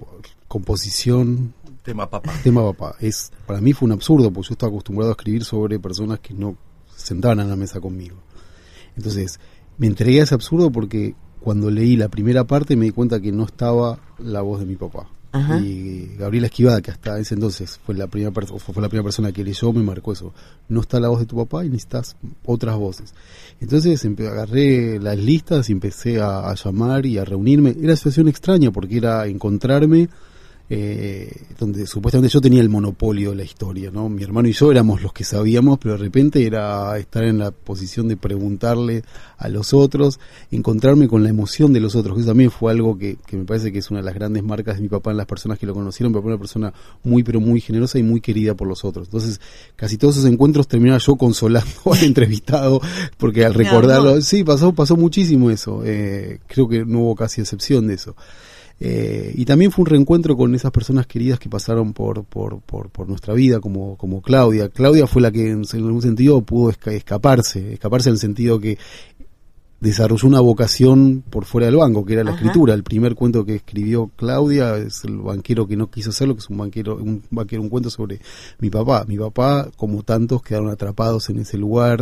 Composición, 0.48 1.54
Tema 1.82 2.08
papá. 2.08 2.30
tema 2.44 2.62
papá. 2.62 2.94
Es, 3.00 3.32
para 3.46 3.60
mí 3.60 3.72
fue 3.72 3.86
un 3.86 3.92
absurdo, 3.92 4.30
porque 4.30 4.50
yo 4.50 4.52
estaba 4.52 4.70
acostumbrado 4.70 5.10
a 5.10 5.14
escribir 5.14 5.44
sobre 5.44 5.80
personas 5.80 6.20
que 6.20 6.34
no 6.34 6.56
se 6.94 7.06
sentaban 7.08 7.40
a 7.40 7.44
la 7.44 7.56
mesa 7.56 7.80
conmigo. 7.80 8.16
Entonces, 8.96 9.40
me 9.78 9.86
entregué 9.88 10.20
a 10.20 10.24
ese 10.24 10.34
absurdo 10.34 10.70
porque 10.70 11.14
cuando 11.40 11.70
leí 11.70 11.96
la 11.96 12.08
primera 12.08 12.44
parte 12.44 12.76
me 12.76 12.84
di 12.84 12.90
cuenta 12.92 13.18
que 13.18 13.32
no 13.32 13.44
estaba 13.44 13.98
la 14.18 14.42
voz 14.42 14.60
de 14.60 14.66
mi 14.66 14.76
papá. 14.76 15.08
Y 15.34 16.14
Gabriela 16.18 16.46
Esquivada, 16.46 16.82
que 16.82 16.90
hasta 16.90 17.18
ese 17.18 17.34
entonces 17.34 17.80
fue 17.84 17.94
la 17.94 18.06
primera 18.06 18.32
fue 18.32 18.82
la 18.82 18.88
primera 18.88 19.04
persona 19.04 19.32
que 19.32 19.42
leyó, 19.42 19.72
me 19.72 19.82
marcó 19.82 20.12
eso. 20.12 20.34
No 20.68 20.82
está 20.82 21.00
la 21.00 21.08
voz 21.08 21.20
de 21.20 21.26
tu 21.26 21.36
papá 21.36 21.64
y 21.64 21.70
necesitas 21.70 22.16
otras 22.44 22.76
voces. 22.76 23.14
Entonces 23.60 24.04
agarré 24.04 24.98
las 24.98 25.16
listas 25.16 25.70
y 25.70 25.72
empecé 25.72 26.20
a, 26.20 26.54
llamar 26.54 27.06
y 27.06 27.16
a 27.16 27.24
reunirme. 27.24 27.74
Era 27.80 27.96
situación 27.96 28.28
extraña 28.28 28.70
porque 28.70 28.98
era 28.98 29.26
encontrarme 29.26 30.08
eh, 30.70 31.30
donde 31.58 31.86
supuestamente 31.86 32.32
yo 32.32 32.40
tenía 32.40 32.60
el 32.60 32.68
monopolio 32.68 33.30
de 33.30 33.36
la 33.36 33.44
historia, 33.44 33.90
¿no? 33.90 34.08
Mi 34.08 34.22
hermano 34.22 34.48
y 34.48 34.52
yo 34.52 34.70
éramos 34.70 35.02
los 35.02 35.12
que 35.12 35.24
sabíamos, 35.24 35.78
pero 35.78 35.94
de 35.94 35.98
repente 35.98 36.46
era 36.46 36.96
estar 36.98 37.24
en 37.24 37.38
la 37.38 37.50
posición 37.50 38.08
de 38.08 38.16
preguntarle 38.16 39.02
a 39.36 39.48
los 39.48 39.74
otros, 39.74 40.20
encontrarme 40.50 41.08
con 41.08 41.22
la 41.22 41.28
emoción 41.28 41.72
de 41.72 41.80
los 41.80 41.94
otros, 41.94 42.14
que 42.14 42.20
eso 42.22 42.30
también 42.30 42.50
fue 42.50 42.72
algo 42.72 42.96
que, 42.96 43.16
que 43.26 43.36
me 43.36 43.44
parece 43.44 43.72
que 43.72 43.80
es 43.80 43.90
una 43.90 44.00
de 44.00 44.06
las 44.06 44.14
grandes 44.14 44.42
marcas 44.42 44.76
de 44.76 44.82
mi 44.82 44.88
papá 44.88 45.10
en 45.10 45.16
las 45.16 45.26
personas 45.26 45.58
que 45.58 45.66
lo 45.66 45.74
conocieron, 45.74 46.12
mi 46.12 46.18
papá 46.18 46.28
era 46.28 46.36
una 46.36 46.40
persona 46.40 46.72
muy 47.02 47.22
pero 47.22 47.40
muy 47.40 47.60
generosa 47.60 47.98
y 47.98 48.02
muy 48.02 48.20
querida 48.20 48.54
por 48.54 48.68
los 48.68 48.84
otros. 48.84 49.08
Entonces, 49.08 49.40
casi 49.76 49.98
todos 49.98 50.16
esos 50.16 50.30
encuentros 50.30 50.68
terminaba 50.68 50.98
yo 50.98 51.16
consolando 51.16 51.70
al 51.92 52.04
entrevistado, 52.04 52.80
porque 53.18 53.44
al 53.44 53.54
recordarlo, 53.54 54.20
sí, 54.20 54.44
pasó, 54.44 54.72
pasó 54.72 54.96
muchísimo 54.96 55.50
eso, 55.50 55.82
eh, 55.84 56.38
creo 56.46 56.68
que 56.68 56.84
no 56.84 57.00
hubo 57.00 57.16
casi 57.16 57.40
excepción 57.40 57.86
de 57.88 57.94
eso. 57.94 58.16
Eh, 58.80 59.32
y 59.36 59.44
también 59.44 59.70
fue 59.70 59.82
un 59.82 59.86
reencuentro 59.86 60.36
con 60.36 60.54
esas 60.54 60.72
personas 60.72 61.06
queridas 61.06 61.38
que 61.38 61.48
pasaron 61.48 61.92
por, 61.92 62.24
por, 62.24 62.60
por, 62.60 62.90
por 62.90 63.08
nuestra 63.08 63.32
vida, 63.34 63.60
como, 63.60 63.96
como 63.96 64.20
Claudia. 64.22 64.68
Claudia 64.70 65.06
fue 65.06 65.22
la 65.22 65.30
que 65.30 65.50
en, 65.50 65.62
algún 65.72 66.02
sentido 66.02 66.40
pudo 66.42 66.72
esca- 66.72 66.92
escaparse, 66.92 67.74
escaparse 67.74 68.08
en 68.08 68.14
el 68.14 68.18
sentido 68.18 68.58
que 68.58 68.78
desarrolló 69.82 70.28
una 70.28 70.40
vocación 70.40 71.24
por 71.28 71.44
fuera 71.44 71.66
del 71.66 71.76
banco, 71.76 72.04
que 72.04 72.12
era 72.12 72.22
la 72.22 72.30
Ajá. 72.30 72.38
escritura. 72.40 72.72
El 72.72 72.84
primer 72.84 73.16
cuento 73.16 73.44
que 73.44 73.56
escribió 73.56 74.12
Claudia 74.14 74.76
es 74.76 75.02
el 75.04 75.18
banquero 75.18 75.66
que 75.66 75.76
no 75.76 75.90
quiso 75.90 76.10
hacerlo, 76.10 76.34
que 76.34 76.40
es 76.40 76.48
un 76.48 76.58
banquero, 76.58 76.96
un 76.96 77.22
banquero, 77.30 77.62
un 77.62 77.68
cuento 77.68 77.90
sobre 77.90 78.20
mi 78.60 78.70
papá. 78.70 79.04
Mi 79.08 79.18
papá, 79.18 79.68
como 79.76 80.04
tantos, 80.04 80.40
quedaron 80.42 80.70
atrapados 80.70 81.28
en 81.30 81.40
ese 81.40 81.58
lugar, 81.58 81.98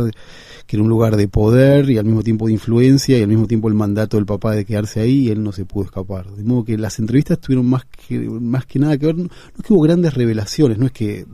que 0.67 0.75
era 0.75 0.83
un 0.83 0.89
lugar 0.89 1.15
de 1.15 1.27
poder 1.27 1.89
y 1.89 1.97
al 1.97 2.05
mismo 2.05 2.21
tiempo 2.21 2.45
de 2.45 2.53
influencia 2.53 3.17
y 3.17 3.23
al 3.23 3.29
mismo 3.29 3.47
tiempo 3.47 3.67
el 3.67 3.73
mandato 3.73 4.17
del 4.17 4.27
papá 4.27 4.53
de 4.53 4.63
quedarse 4.63 4.99
ahí 4.99 5.21
y 5.21 5.29
él 5.29 5.41
no 5.41 5.51
se 5.51 5.65
pudo 5.65 5.85
escapar. 5.85 6.29
De 6.29 6.43
modo 6.43 6.63
que 6.63 6.77
las 6.77 6.99
entrevistas 6.99 7.39
tuvieron 7.39 7.65
más 7.65 7.85
que, 7.85 8.19
más 8.19 8.67
que 8.67 8.77
nada 8.77 8.95
que 8.99 9.07
ver, 9.07 9.17
no, 9.17 9.23
no 9.23 9.29
es 9.57 9.65
que 9.65 9.73
hubo 9.73 9.81
grandes 9.81 10.13
revelaciones, 10.13 10.77
no 10.77 10.85
es 10.85 10.91
que 10.91 11.25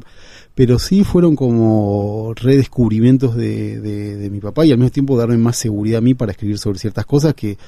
pero 0.57 0.79
sí 0.79 1.03
fueron 1.03 1.35
como 1.35 2.33
redescubrimientos 2.35 3.35
de, 3.35 3.79
de, 3.79 4.29
mi 4.31 4.39
papá 4.39 4.65
y 4.65 4.71
al 4.71 4.79
mismo 4.79 4.89
tiempo 4.89 5.15
darme 5.15 5.37
más 5.37 5.55
seguridad 5.55 5.99
a 5.99 6.01
mí 6.01 6.15
para 6.15 6.31
escribir 6.31 6.57
sobre 6.57 6.79
ciertas 6.79 7.05
cosas 7.05 7.35
que 7.35 7.59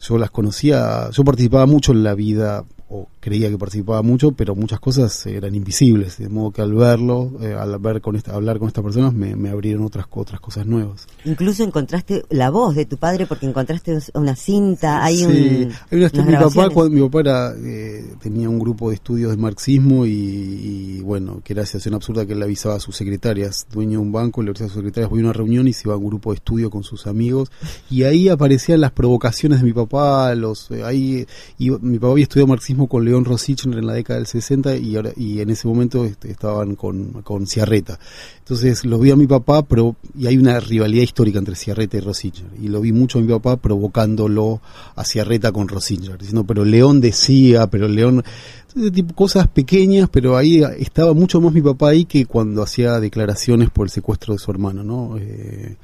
yo 0.00 0.16
las 0.16 0.30
conocía, 0.30 1.10
yo 1.10 1.24
participaba 1.24 1.66
mucho 1.66 1.92
en 1.92 2.02
la 2.02 2.14
vida, 2.14 2.64
o 2.94 3.08
creía 3.20 3.48
que 3.48 3.56
participaba 3.56 4.02
mucho, 4.02 4.32
pero 4.32 4.54
muchas 4.54 4.78
cosas 4.80 5.24
eran 5.26 5.54
invisibles, 5.54 6.18
de 6.18 6.28
modo 6.28 6.50
que 6.50 6.60
al 6.60 6.74
verlo, 6.74 7.32
eh, 7.40 7.54
al 7.54 7.78
ver 7.78 8.00
con 8.02 8.16
esta, 8.16 8.34
hablar 8.34 8.58
con 8.58 8.68
estas 8.68 8.84
personas, 8.84 9.14
me, 9.14 9.34
me 9.34 9.48
abrieron 9.48 9.82
otras, 9.84 10.06
otras 10.10 10.40
cosas 10.40 10.66
nuevas. 10.66 11.06
Incluso 11.24 11.64
encontraste 11.64 12.24
la 12.28 12.50
voz 12.50 12.74
de 12.74 12.84
tu 12.84 12.98
padre 12.98 13.24
porque 13.26 13.46
encontraste 13.46 13.98
una 14.14 14.36
cinta, 14.36 15.02
hay 15.02 15.16
Sí, 15.16 15.24
un... 15.24 15.32
hay 15.32 15.98
una- 15.98 16.02
unas 16.02 16.12
mi 16.12 16.18
papá 16.18 16.26
grabaciones. 16.30 16.74
cuando 16.74 16.94
mi 16.94 17.00
papá 17.00 17.20
era, 17.20 17.54
eh, 17.56 18.14
tenía 18.20 18.48
un 18.50 18.58
grupo 18.58 18.90
de 18.90 18.96
estudios 18.96 19.30
de 19.30 19.36
marxismo 19.38 20.04
y, 20.04 20.10
y, 20.12 21.00
bueno 21.00 21.40
que 21.42 21.52
era 21.54 21.64
situación 21.64 21.94
absurda 21.94 22.26
que 22.26 22.32
él 22.34 22.38
le 22.40 22.44
avisaba 22.44 22.74
a 22.76 22.80
sus 22.80 22.96
secretarias 22.96 23.66
dueño 23.72 23.92
de 23.92 23.98
un 23.98 24.12
banco 24.12 24.42
le 24.42 24.50
avisaba 24.50 24.66
a 24.66 24.72
sus 24.72 24.80
secretarias 24.80 25.08
voy 25.10 25.20
a 25.20 25.24
una 25.24 25.32
reunión 25.32 25.66
y 25.68 25.72
se 25.72 25.82
iba 25.88 25.94
a 25.94 25.96
un 25.96 26.06
grupo 26.06 26.30
de 26.32 26.36
estudio 26.36 26.70
con 26.70 26.82
sus 26.84 27.06
amigos 27.06 27.50
y 27.90 28.02
ahí 28.04 28.28
aparecían 28.28 28.80
las 28.80 28.92
provocaciones 28.92 29.60
de 29.60 29.64
mi 29.66 29.72
papá 29.72 30.34
los 30.34 30.70
eh, 30.70 30.82
ahí 30.84 31.26
y 31.58 31.70
mi 31.70 31.98
papá 31.98 32.12
había 32.12 32.24
estudiado 32.24 32.46
marxismo 32.48 32.81
con 32.86 33.04
León 33.04 33.24
Rosichner 33.24 33.78
en 33.78 33.86
la 33.86 33.94
década 33.94 34.18
del 34.18 34.26
60 34.26 34.76
y 34.76 34.96
ahora 34.96 35.12
y 35.16 35.40
en 35.40 35.50
ese 35.50 35.66
momento 35.68 36.04
este, 36.04 36.30
estaban 36.30 36.76
con 36.76 37.22
con 37.22 37.46
Ciarreta 37.46 37.98
entonces 38.38 38.84
lo 38.84 38.98
vi 38.98 39.10
a 39.10 39.16
mi 39.16 39.26
papá 39.26 39.62
pero 39.62 39.96
y 40.18 40.26
hay 40.26 40.36
una 40.36 40.60
rivalidad 40.60 41.02
histórica 41.02 41.38
entre 41.38 41.54
Ciarreta 41.54 41.96
y 41.96 42.00
Rosichner 42.00 42.50
y 42.60 42.68
lo 42.68 42.80
vi 42.80 42.92
mucho 42.92 43.18
a 43.18 43.22
mi 43.22 43.28
papá 43.28 43.56
provocándolo 43.56 44.60
a 44.94 45.04
Ciarreta 45.04 45.52
con 45.52 45.68
Rosichner 45.68 46.18
diciendo 46.18 46.44
pero 46.44 46.64
León 46.64 47.00
decía 47.00 47.68
pero 47.68 47.88
León 47.88 48.24
cosas 49.14 49.48
pequeñas 49.48 50.08
pero 50.10 50.36
ahí 50.36 50.62
estaba 50.78 51.14
mucho 51.14 51.40
más 51.40 51.52
mi 51.52 51.62
papá 51.62 51.90
ahí 51.90 52.04
que 52.04 52.26
cuando 52.26 52.62
hacía 52.62 53.00
declaraciones 53.00 53.70
por 53.70 53.86
el 53.86 53.90
secuestro 53.90 54.34
de 54.34 54.38
su 54.38 54.50
hermano 54.50 54.82
no 54.82 55.18
Eh, 55.18 55.76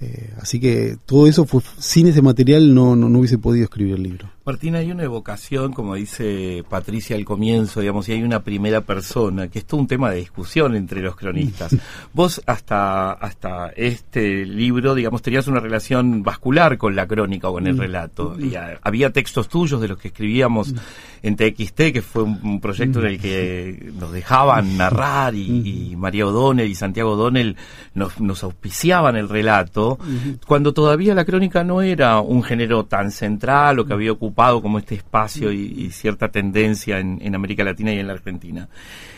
eh, 0.00 0.32
así 0.40 0.60
que 0.60 0.96
todo 1.06 1.26
eso 1.26 1.44
fue 1.44 1.60
sin 1.78 2.06
ese 2.06 2.22
material 2.22 2.72
no, 2.72 2.94
no 2.94 3.08
no 3.08 3.18
hubiese 3.18 3.36
podido 3.36 3.64
escribir 3.64 3.94
el 3.96 4.04
libro 4.04 4.30
Martín, 4.48 4.76
hay 4.76 4.90
una 4.90 5.02
evocación, 5.02 5.74
como 5.74 5.94
dice 5.94 6.64
Patricia 6.70 7.14
al 7.14 7.26
comienzo, 7.26 7.80
digamos, 7.80 8.08
y 8.08 8.12
hay 8.12 8.22
una 8.22 8.42
primera 8.42 8.80
persona, 8.80 9.48
que 9.48 9.58
es 9.58 9.66
todo 9.66 9.78
un 9.78 9.86
tema 9.86 10.10
de 10.10 10.20
discusión 10.20 10.74
entre 10.74 11.02
los 11.02 11.16
cronistas. 11.16 11.76
Vos 12.14 12.40
hasta, 12.46 13.12
hasta 13.12 13.68
este 13.76 14.46
libro, 14.46 14.94
digamos, 14.94 15.20
tenías 15.20 15.48
una 15.48 15.60
relación 15.60 16.22
vascular 16.22 16.78
con 16.78 16.96
la 16.96 17.06
crónica 17.06 17.50
o 17.50 17.52
con 17.52 17.66
el 17.66 17.74
mm. 17.74 17.78
relato. 17.78 18.36
Y 18.40 18.54
había 18.82 19.12
textos 19.12 19.50
tuyos 19.50 19.82
de 19.82 19.88
los 19.88 19.98
que 19.98 20.08
escribíamos 20.08 20.74
en 21.22 21.36
TXT, 21.36 21.92
que 21.92 22.00
fue 22.00 22.22
un, 22.22 22.58
proyecto 22.58 23.00
en 23.00 23.06
el 23.06 23.20
que 23.20 23.92
nos 23.98 24.12
dejaban 24.12 24.78
narrar 24.78 25.34
y, 25.34 25.94
María 25.98 26.26
O'Donnell 26.26 26.70
y 26.70 26.74
Santiago 26.74 27.12
O'Donnell 27.12 27.56
nos, 27.92 28.18
nos 28.18 28.42
auspiciaban 28.44 29.16
el 29.16 29.28
relato, 29.28 29.98
cuando 30.46 30.72
todavía 30.72 31.14
la 31.14 31.26
crónica 31.26 31.64
no 31.64 31.82
era 31.82 32.20
un 32.20 32.42
género 32.42 32.86
tan 32.86 33.10
central 33.10 33.80
o 33.80 33.84
que 33.84 33.92
había 33.92 34.12
ocupado 34.12 34.37
como 34.62 34.78
este 34.78 34.94
espacio 34.94 35.50
y, 35.50 35.90
cierta 35.90 36.28
tendencia 36.28 37.00
en, 37.00 37.34
América 37.34 37.64
Latina 37.64 37.92
y 37.92 37.98
en 37.98 38.06
la 38.06 38.12
Argentina. 38.12 38.68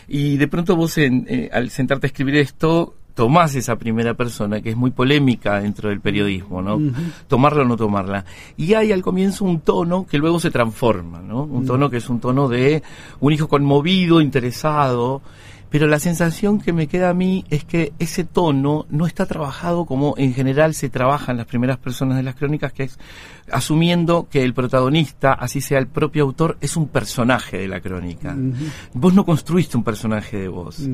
Y 0.07 0.37
de 0.37 0.47
pronto 0.47 0.75
vos, 0.75 0.97
eh, 0.97 1.49
al 1.53 1.69
sentarte 1.69 2.07
a 2.07 2.09
escribir 2.09 2.37
esto, 2.37 2.95
tomás 3.13 3.53
esa 3.53 3.75
primera 3.75 4.15
persona, 4.15 4.61
que 4.61 4.71
es 4.71 4.75
muy 4.75 4.89
polémica 4.89 5.59
dentro 5.59 5.89
del 5.89 6.01
periodismo, 6.01 6.61
¿no? 6.61 6.79
Tomarla 7.27 7.61
o 7.61 7.65
no 7.65 7.77
tomarla. 7.77 8.25
Y 8.57 8.73
hay 8.73 8.91
al 8.91 9.03
comienzo 9.03 9.45
un 9.45 9.59
tono 9.59 10.07
que 10.07 10.17
luego 10.17 10.39
se 10.39 10.49
transforma, 10.49 11.21
¿no? 11.21 11.43
Un 11.43 11.65
tono 11.67 11.89
que 11.89 11.97
es 11.97 12.09
un 12.09 12.19
tono 12.19 12.47
de 12.49 12.81
un 13.19 13.31
hijo 13.31 13.47
conmovido, 13.47 14.21
interesado, 14.21 15.21
pero 15.71 15.87
la 15.87 15.99
sensación 15.99 16.59
que 16.59 16.73
me 16.73 16.87
queda 16.87 17.09
a 17.09 17.13
mí 17.13 17.45
es 17.49 17.63
que 17.63 17.93
ese 17.97 18.25
tono 18.25 18.85
no 18.89 19.07
está 19.07 19.25
trabajado 19.25 19.85
como 19.85 20.15
en 20.17 20.33
general 20.33 20.73
se 20.73 20.89
trabaja 20.89 21.31
en 21.31 21.37
las 21.37 21.47
primeras 21.47 21.77
personas 21.77 22.17
de 22.17 22.23
las 22.23 22.35
crónicas, 22.35 22.73
que 22.73 22.83
es 22.83 22.99
asumiendo 23.49 24.27
que 24.29 24.43
el 24.43 24.53
protagonista, 24.53 25.31
así 25.31 25.61
sea 25.61 25.79
el 25.79 25.87
propio 25.87 26.23
autor, 26.23 26.57
es 26.59 26.75
un 26.75 26.89
personaje 26.89 27.57
de 27.57 27.69
la 27.69 27.79
crónica. 27.79 28.35
Vos 28.93 29.13
no 29.13 29.23
construiste 29.23 29.77
un 29.77 29.85
personaje 29.85 30.37
de 30.37 30.49
vos. 30.49 30.89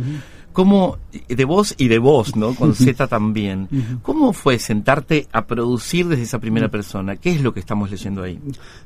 ¿Cómo, 0.54 0.98
de 1.28 1.46
vos 1.46 1.74
y 1.78 1.88
de 1.88 1.98
vos, 1.98 2.36
¿no? 2.36 2.54
Con 2.54 2.76
Z 2.76 3.08
también. 3.08 3.68
¿Cómo 4.04 4.32
fue 4.32 4.60
sentarte 4.60 5.28
a 5.32 5.48
producir 5.48 6.08
desde 6.08 6.24
esa 6.24 6.38
primera 6.38 6.70
persona? 6.70 7.16
¿Qué 7.16 7.32
es 7.32 7.42
lo 7.42 7.52
que 7.52 7.60
estamos 7.60 7.90
leyendo 7.90 8.22
ahí? 8.22 8.40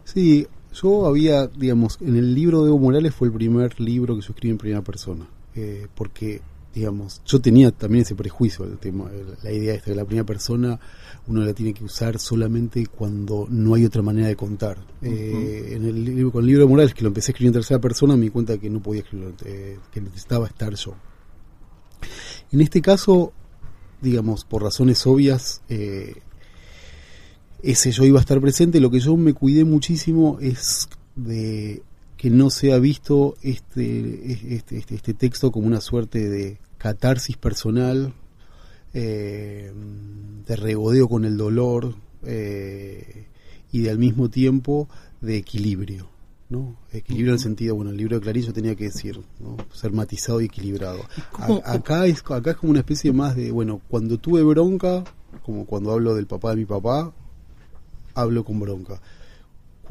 Sí, 0.06 0.48
yo 0.74 1.06
había, 1.06 1.48
digamos, 1.48 1.98
en 2.00 2.16
el 2.16 2.34
libro 2.34 2.64
de 2.64 2.70
Evo 2.70 2.80
Morales 2.80 3.14
fue 3.14 3.28
el 3.28 3.34
primer 3.34 3.78
libro 3.82 4.16
que 4.16 4.22
yo 4.22 4.30
escribí 4.30 4.52
en 4.52 4.58
primera 4.58 4.82
persona. 4.82 5.26
Eh, 5.56 5.88
porque, 5.96 6.42
digamos, 6.74 7.22
yo 7.26 7.42
tenía 7.42 7.72
también 7.72 8.04
ese 8.04 8.16
prejuicio, 8.16 8.66
el 8.66 8.78
tema, 8.78 9.10
la 9.44 9.52
idea 9.52 9.74
esta 9.74 9.92
de 9.92 9.98
la 9.98 10.06
primera 10.06 10.26
persona 10.26 10.80
uno 11.28 11.42
la 11.42 11.54
tiene 11.54 11.74
que 11.74 11.84
usar 11.84 12.18
solamente 12.18 12.88
cuando 12.88 13.46
no 13.50 13.76
hay 13.76 13.86
otra 13.86 14.02
manera 14.02 14.28
de 14.28 14.36
contar. 14.36 14.78
Eh, 15.02 15.74
en 15.76 15.86
el 15.86 16.04
libro, 16.04 16.32
con 16.32 16.42
el 16.42 16.48
libro 16.48 16.64
de 16.64 16.70
Morales, 16.70 16.94
que 16.94 17.04
lo 17.04 17.10
empecé 17.10 17.32
a 17.32 17.34
escribir 17.34 17.50
en 17.50 17.54
tercera 17.54 17.80
persona, 17.80 18.16
me 18.16 18.24
di 18.24 18.30
cuenta 18.30 18.58
que 18.58 18.70
no 18.70 18.82
podía 18.82 19.02
escribirlo, 19.02 19.36
eh, 19.46 19.78
que 19.92 20.02
necesitaba 20.02 20.48
estar 20.48 20.74
yo. 20.74 20.96
En 22.52 22.62
este 22.62 22.82
caso, 22.82 23.34
digamos, 24.02 24.46
por 24.46 24.64
razones 24.64 25.06
obvias, 25.06 25.62
ese 27.62 27.92
yo 27.92 28.04
iba 28.04 28.18
a 28.18 28.22
estar 28.22 28.42
presente. 28.42 28.80
Lo 28.80 28.90
que 28.90 29.00
yo 29.00 29.16
me 29.16 29.34
cuidé 29.34 29.64
muchísimo 29.64 30.40
es 30.42 30.90
de 31.16 31.84
que 32.22 32.30
no 32.30 32.52
se 32.52 32.72
ha 32.72 32.78
visto 32.78 33.36
este, 33.42 34.32
este, 34.54 34.78
este, 34.78 34.94
este, 34.94 35.14
texto 35.16 35.52
como 35.52 35.66
una 35.66 35.82
suerte 35.82 36.30
de 36.30 36.60
catarsis 36.78 37.36
personal, 37.36 38.14
eh, 38.94 39.74
de 40.46 40.56
regodeo 40.56 41.10
con 41.10 41.26
el 41.26 41.36
dolor 41.36 41.96
eh, 42.24 43.26
y 43.72 43.80
de 43.80 43.90
al 43.90 43.98
mismo 43.98 44.30
tiempo 44.30 44.88
de 45.20 45.38
equilibrio. 45.38 46.10
¿no? 46.50 46.76
Equilibrio 46.94 47.32
en 47.32 47.38
el 47.38 47.40
sentido, 47.40 47.74
bueno, 47.74 47.90
el 47.90 47.98
libro 47.98 48.18
de 48.18 48.22
Clarillo 48.22 48.54
tenía 48.54 48.76
que 48.76 48.84
decir, 48.84 49.20
¿no? 49.40 49.58
ser 49.74 49.92
matizado 49.92 50.42
y 50.42 50.46
equilibrado. 50.46 51.00
acá, 51.66 52.06
es, 52.06 52.24
acá 52.30 52.52
es 52.52 52.58
como 52.58 52.70
una 52.70 52.82
especie 52.82 53.12
más 53.12 53.36
de, 53.36 53.50
bueno, 53.50 53.82
cuando 53.88 54.20
tuve 54.20 54.44
bronca, 54.44 55.04
como 55.42 55.66
cuando 55.66 55.92
hablo 55.92 56.14
del 56.14 56.28
papá 56.28 56.52
de 56.52 56.58
mi 56.58 56.66
papá, 56.66 57.16
hablo 58.14 58.46
con 58.46 58.60
bronca 58.60 59.02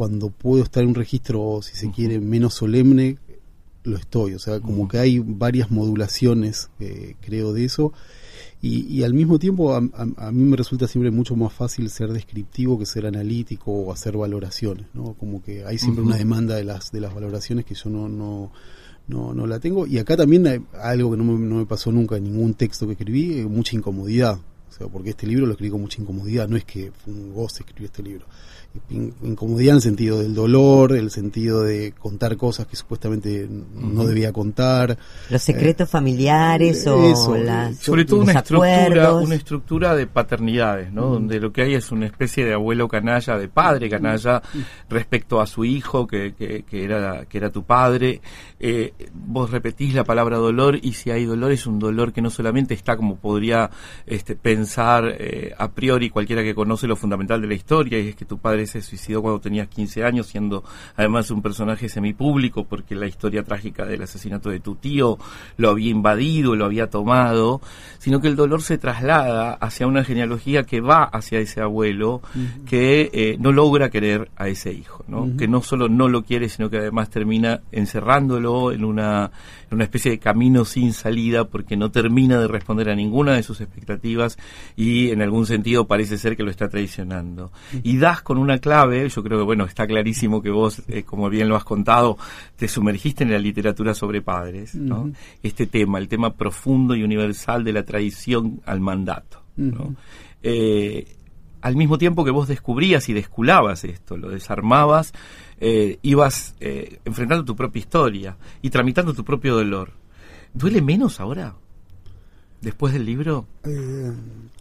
cuando 0.01 0.31
puedo 0.31 0.65
estar 0.65 0.83
en 0.83 0.89
un 0.89 0.95
registro, 0.95 1.61
si 1.61 1.77
se 1.77 1.91
quiere, 1.91 2.21
menos 2.21 2.55
solemne, 2.55 3.19
lo 3.83 3.99
estoy. 3.99 4.33
O 4.33 4.39
sea, 4.39 4.59
como 4.59 4.89
que 4.89 4.97
hay 4.97 5.19
varias 5.19 5.71
modulaciones, 5.71 6.71
eh, 6.81 7.17
creo, 7.21 7.53
de 7.53 7.67
eso. 7.67 7.93
Y, 8.63 9.03
al 9.03 9.13
mismo 9.13 9.39
tiempo, 9.39 9.75
a, 9.75 9.83
mí 9.83 10.45
me 10.45 10.57
resulta 10.57 10.89
siempre 10.89 11.11
mucho 11.11 11.37
más 11.37 11.53
fácil 11.53 11.91
ser 11.91 12.15
descriptivo 12.15 12.79
que 12.79 12.87
ser 12.87 13.05
analítico 13.05 13.73
o 13.73 13.93
hacer 13.93 14.17
valoraciones, 14.17 14.87
¿no? 14.95 15.13
Como 15.21 15.43
que 15.43 15.67
hay 15.67 15.77
siempre 15.77 16.03
una 16.03 16.17
demanda 16.17 16.57
de 16.57 16.65
las, 16.65 16.91
de 16.93 17.01
las 17.03 17.13
valoraciones 17.13 17.67
que 17.67 17.75
yo 17.75 17.91
no, 17.91 18.09
no, 18.09 18.53
no, 19.07 19.35
no 19.35 19.47
la 19.47 19.61
tengo. 19.61 19.87
Y 19.87 19.99
acá 19.99 20.17
también 20.17 20.47
hay 20.47 20.63
algo 20.81 21.11
que 21.11 21.19
no 21.19 21.25
me, 21.25 21.39
no 21.47 21.57
me 21.57 21.67
pasó 21.67 21.93
nunca 21.93 22.17
en 22.17 22.25
ningún 22.25 22.55
texto 22.55 22.87
que 22.87 22.93
escribí, 22.93 23.41
eh, 23.41 23.45
mucha 23.45 23.77
incomodidad. 23.77 24.39
O 24.71 24.73
sea, 24.73 24.87
porque 24.87 25.11
este 25.11 25.27
libro 25.27 25.45
lo 25.45 25.53
escribí 25.53 25.73
con 25.73 25.83
mucha 25.83 26.01
incomodidad, 26.01 26.49
no 26.49 26.57
es 26.57 26.65
que 26.65 26.91
fue 26.91 27.13
un 27.13 27.35
goce 27.35 27.65
escribir 27.65 27.91
este 27.91 28.03
libro 28.03 28.25
incomodidad 28.91 29.71
en 29.71 29.77
el 29.77 29.83
sentido 29.83 30.19
del 30.21 30.35
dolor, 30.35 30.93
el 30.93 31.11
sentido 31.11 31.63
de 31.63 31.93
contar 31.99 32.37
cosas 32.37 32.67
que 32.67 32.77
supuestamente 32.77 33.49
no 33.75 34.05
debía 34.05 34.33
contar. 34.33 34.97
Los 35.29 35.43
secretos 35.43 35.89
eh, 35.89 35.91
familiares 35.91 36.87
o 36.87 37.17
sobre 37.81 38.05
todo 38.05 38.21
una 38.21 38.33
estructura, 38.33 39.15
una 39.15 39.35
estructura 39.35 39.95
de 39.95 40.07
paternidades, 40.07 40.93
¿no? 40.93 41.07
Donde 41.07 41.41
lo 41.41 41.53
que 41.53 41.63
hay 41.63 41.75
es 41.75 41.91
una 41.91 42.07
especie 42.07 42.45
de 42.45 42.55
abuelo 42.55 42.89
canalla, 42.89 43.39
de 43.39 43.49
padre 43.49 43.89
canalla 43.89 44.43
respecto 44.89 45.41
a 45.41 45.47
su 45.47 45.65
hijo 45.65 46.07
que, 46.07 46.35
que, 46.35 46.85
era 46.85 47.25
que 47.27 47.39
era 47.39 47.51
tu 47.51 47.65
padre. 47.65 48.21
Eh, 48.59 48.93
vos 49.15 49.51
repetís 49.51 49.95
la 49.95 50.05
palabra 50.05 50.37
dolor 50.37 50.79
y 50.81 50.93
si 50.93 51.11
hay 51.11 51.25
dolor 51.25 51.51
es 51.53 51.67
un 51.67 51.79
dolor 51.79 52.13
que 52.13 52.23
no 52.23 52.31
solamente 52.31 52.75
está 52.75 52.97
como 52.97 53.17
podría 53.17 53.71
este, 54.07 54.37
pensar 54.37 55.05
eh, 55.19 55.55
a 55.57 55.71
priori 55.71 56.11
cualquiera 56.11 56.43
que 56.43 56.55
conoce 56.55 56.87
lo 56.87 56.97
fundamental 56.97 57.41
de 57.41 57.49
la 57.49 57.55
historia 57.55 57.99
y 57.99 58.09
es 58.09 58.17
que 58.17 58.25
tu 58.25 58.39
padre 58.39 58.60
se 58.67 58.83
suicidó 58.83 59.23
cuando 59.23 59.41
tenías 59.41 59.69
15 59.69 60.05
años, 60.05 60.27
siendo 60.27 60.65
además 60.97 61.31
un 61.31 61.43
personaje 61.43 61.89
semipúblico, 61.89 62.65
porque 62.65 62.95
la 62.95 63.07
historia 63.07 63.43
trágica 63.43 63.87
del 63.87 64.03
asesinato 64.03 64.51
de 64.51 64.61
tu 64.61 64.77
tío 64.77 65.19
lo 65.57 65.71
había 65.71 65.91
invadido, 65.91 66.57
lo 66.57 66.65
había 66.65 66.89
tomado, 66.89 67.61
sino 67.99 68.21
que 68.21 68.29
el 68.29 68.37
dolor 68.37 68.63
se 68.63 68.79
traslada 68.79 69.53
hacia 69.55 69.87
una 69.87 70.05
genealogía 70.05 70.65
que 70.65 70.81
va 70.81 71.05
hacia 71.05 71.39
ese 71.39 71.61
abuelo, 71.61 72.23
que 72.67 73.11
eh, 73.13 73.37
no 73.39 73.53
logra 73.53 73.91
querer 73.91 74.31
a 74.37 74.49
ese 74.49 74.73
hijo, 74.73 75.05
¿no? 75.09 75.37
que 75.37 75.49
no 75.49 75.63
solo 75.63 75.89
no 75.89 76.09
lo 76.09 76.25
quiere, 76.25 76.49
sino 76.49 76.71
que 76.71 76.79
además 76.79 77.11
termina 77.11 77.61
encerrándolo 77.73 78.73
en 78.73 78.85
una, 78.85 79.31
en 79.71 79.75
una 79.75 79.85
especie 79.85 80.11
de 80.11 80.19
camino 80.19 80.65
sin 80.65 80.93
salida, 80.93 81.45
porque 81.45 81.77
no 81.77 81.91
termina 81.91 82.41
de 82.41 82.49
responder 82.49 82.91
a 82.91 82.95
ninguna 82.95 83.35
de 83.35 83.43
sus 83.43 83.61
expectativas 83.61 84.39
y 84.77 85.11
en 85.11 85.23
algún 85.23 85.47
sentido 85.47 85.87
parece 85.87 86.19
ser 86.19 86.37
que 86.37 86.43
lo 86.43 86.51
está 86.51 86.69
traicionando. 86.69 87.53
Y 87.83 87.99
das 87.99 88.23
con 88.23 88.39
una 88.39 88.50
clave, 88.59 89.09
yo 89.09 89.23
creo 89.23 89.39
que 89.39 89.45
bueno, 89.45 89.65
está 89.65 89.87
clarísimo 89.87 90.43
que 90.43 90.51
vos, 90.51 90.83
eh, 90.89 91.03
como 91.03 91.29
bien 91.29 91.49
lo 91.49 91.57
has 91.57 91.65
contado, 91.65 92.19
te 92.57 92.69
sumergiste 92.69 93.25
en 93.25 93.31
la 93.31 93.39
literatura 93.39 93.95
sobre 93.95 94.23
padres, 94.23 94.75
¿no? 94.75 95.11
Este 95.43 95.67
tema, 95.67 95.99
el 95.99 96.09
tema 96.09 96.35
profundo 96.35 96.95
y 96.95 97.03
universal 97.03 97.65
de 97.65 97.73
la 97.73 97.85
tradición 97.85 98.61
al 98.67 98.81
mandato, 98.81 99.43
eh, 100.43 101.17
al 101.61 101.77
mismo 101.77 101.99
tiempo 101.99 102.25
que 102.25 102.31
vos 102.31 102.49
descubrías 102.49 103.09
y 103.09 103.13
desculabas 103.13 103.85
esto, 103.85 104.17
lo 104.17 104.31
desarmabas, 104.31 105.13
eh, 105.61 105.99
ibas 106.03 106.55
enfrentando 107.05 107.45
tu 107.45 107.55
propia 107.55 107.81
historia 107.81 108.37
y 108.63 108.71
tramitando 108.71 109.15
tu 109.15 109.25
propio 109.25 109.55
dolor. 109.55 109.93
¿Duele 110.55 110.81
menos 110.83 111.21
ahora? 111.21 111.55
Después 112.61 112.93
del 112.93 113.05
libro? 113.05 113.47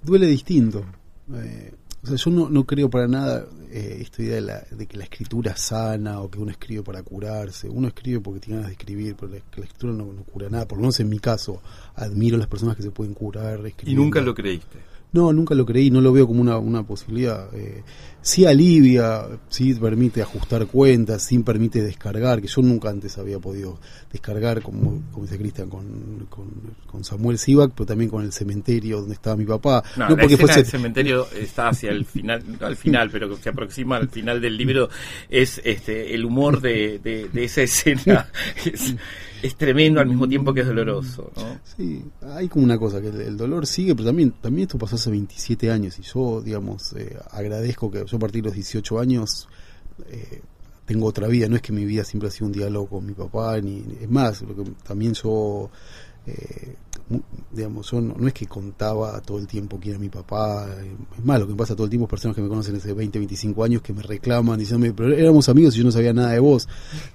duele 0.04 0.28
distinto. 0.28 0.86
O 2.01 2.07
sea, 2.07 2.15
yo 2.15 2.31
no, 2.31 2.49
no 2.49 2.65
creo 2.65 2.89
para 2.89 3.07
nada 3.07 3.45
eh, 3.71 3.97
esta 4.01 4.23
idea 4.23 4.35
de, 4.35 4.41
la, 4.41 4.63
de, 4.71 4.88
que 4.88 4.97
la 4.97 5.03
escritura 5.03 5.55
sana 5.57 6.21
o 6.21 6.29
que 6.29 6.39
uno 6.39 6.51
escribe 6.51 6.81
para 6.81 7.03
curarse. 7.03 7.67
Uno 7.67 7.88
escribe 7.89 8.21
porque 8.21 8.39
tiene 8.39 8.57
ganas 8.57 8.69
de 8.69 8.73
escribir, 8.73 9.15
pero 9.15 9.31
la, 9.31 9.38
escritura 9.38 9.93
no, 9.93 10.05
no, 10.13 10.23
cura 10.23 10.49
nada. 10.49 10.67
Por 10.67 10.77
lo 10.77 10.83
menos 10.83 10.99
en 10.99 11.09
mi 11.09 11.19
caso, 11.19 11.62
admiro 11.95 12.35
a 12.35 12.39
las 12.39 12.47
personas 12.47 12.77
que 12.77 12.83
se 12.83 12.91
pueden 12.91 13.13
curar. 13.13 13.59
¿Y 13.85 13.95
nunca 13.95 14.21
lo 14.21 14.33
creíste? 14.33 14.79
No, 15.12 15.33
nunca 15.33 15.55
lo 15.55 15.65
creí, 15.65 15.89
no 15.89 16.01
lo 16.01 16.13
veo 16.13 16.27
como 16.27 16.41
una, 16.41 16.57
una 16.57 16.85
posibilidad. 16.85 17.53
Eh, 17.53 17.83
sí 18.21 18.45
alivia, 18.45 19.25
sí 19.49 19.73
permite 19.75 20.21
ajustar 20.21 20.67
cuentas, 20.67 21.23
sí 21.23 21.39
permite 21.39 21.82
descargar, 21.82 22.41
que 22.41 22.47
yo 22.47 22.62
nunca 22.62 22.89
antes 22.89 23.17
había 23.17 23.39
podido 23.39 23.79
descargar, 24.12 24.62
como, 24.62 25.01
como 25.12 25.25
dice 25.25 25.38
Cristian, 25.38 25.69
con, 25.69 26.27
con, 26.29 27.03
Samuel 27.03 27.38
Sivak, 27.38 27.71
pero 27.75 27.86
también 27.86 28.10
con 28.10 28.23
el 28.23 28.34
cementerio 28.34 28.99
donde 28.99 29.13
estaba 29.13 29.36
mi 29.36 29.45
papá. 29.45 29.84
No, 29.95 30.08
porque 30.10 30.34
el 30.34 30.65
cementerio 30.65 31.27
está 31.32 31.69
hacia 31.69 31.91
el 31.91 32.05
final, 32.05 32.43
al 32.60 32.75
final, 32.75 33.10
pero 33.10 33.36
se 33.38 33.49
aproxima 33.49 33.95
al 33.95 34.10
final 34.10 34.41
del 34.41 34.58
libro, 34.58 34.89
es 35.29 35.62
este 35.63 36.13
el 36.13 36.25
humor 36.25 36.60
de, 36.62 36.99
de, 36.99 37.29
de 37.29 37.43
esa 37.43 37.62
escena. 37.62 38.29
es 39.41 39.55
tremendo 39.55 39.99
al 39.99 40.08
mismo 40.08 40.27
tiempo 40.27 40.53
que 40.53 40.62
es 40.62 40.67
doloroso. 40.67 41.32
¿no? 41.36 41.60
Sí, 41.63 42.03
hay 42.21 42.47
como 42.47 42.65
una 42.65 42.77
cosa, 42.77 43.01
que 43.01 43.08
el, 43.08 43.38
dolor 43.38 43.65
sigue, 43.65 43.95
pero 43.95 44.08
también, 44.08 44.32
también 44.41 44.67
esto 44.67 44.77
pasó 44.77 44.95
hace 44.95 45.10
27 45.10 45.71
años 45.71 45.97
y 45.99 46.01
yo, 46.03 46.41
digamos, 46.41 46.93
eh, 46.93 47.17
agradezco 47.32 47.89
que 47.89 47.99
yo 48.10 48.17
a 48.17 48.19
partir 48.19 48.41
de 48.41 48.50
los 48.50 48.56
18 48.56 49.00
años 49.00 49.48
eh, 50.08 50.41
tengo 50.86 51.06
otra 51.06 51.28
vida, 51.28 51.48
no 51.48 51.56
es 51.56 51.62
que 51.62 51.72
mi 51.72 51.86
vida 51.86 52.04
siempre 52.04 52.30
ha 52.30 52.32
sido 52.32 52.48
un 52.48 52.54
diálogo 52.54 52.88
con 52.88 53.06
mi 53.06 53.13
papá, 53.13 53.60
ni 53.62 53.84
es 54.02 54.10
más, 54.10 54.41
lo 54.41 54.56
que 54.56 54.72
también 54.84 55.13
yo 55.13 55.69
eh, 56.26 56.76
digamos, 57.51 57.89
yo 57.91 58.01
no, 58.01 58.27
es 58.27 58.33
que 58.33 58.45
contaba 58.47 59.19
todo 59.21 59.39
el 59.39 59.47
tiempo 59.47 59.79
quién 59.79 59.95
era 59.95 59.99
mi 59.99 60.09
papá, 60.09 60.67
es 61.17 61.25
más, 61.25 61.39
lo 61.39 61.47
que 61.47 61.53
me 61.53 61.57
pasa 61.57 61.75
todo 61.75 61.85
el 61.85 61.89
tiempo, 61.89 62.07
personas 62.07 62.35
que 62.35 62.41
me 62.41 62.49
conocen 62.49 62.75
hace 62.75 62.93
20, 62.93 63.19
25 63.19 63.63
años 63.63 63.81
que 63.81 63.93
me 63.93 64.01
reclaman, 64.01 64.59
diciéndome, 64.59 64.93
pero 64.93 65.13
éramos 65.13 65.49
amigos 65.49 65.75
y 65.75 65.79
yo 65.79 65.85
no 65.85 65.91
sabía 65.91 66.13
nada 66.13 66.31
de 66.31 66.39
vos. 66.39 66.67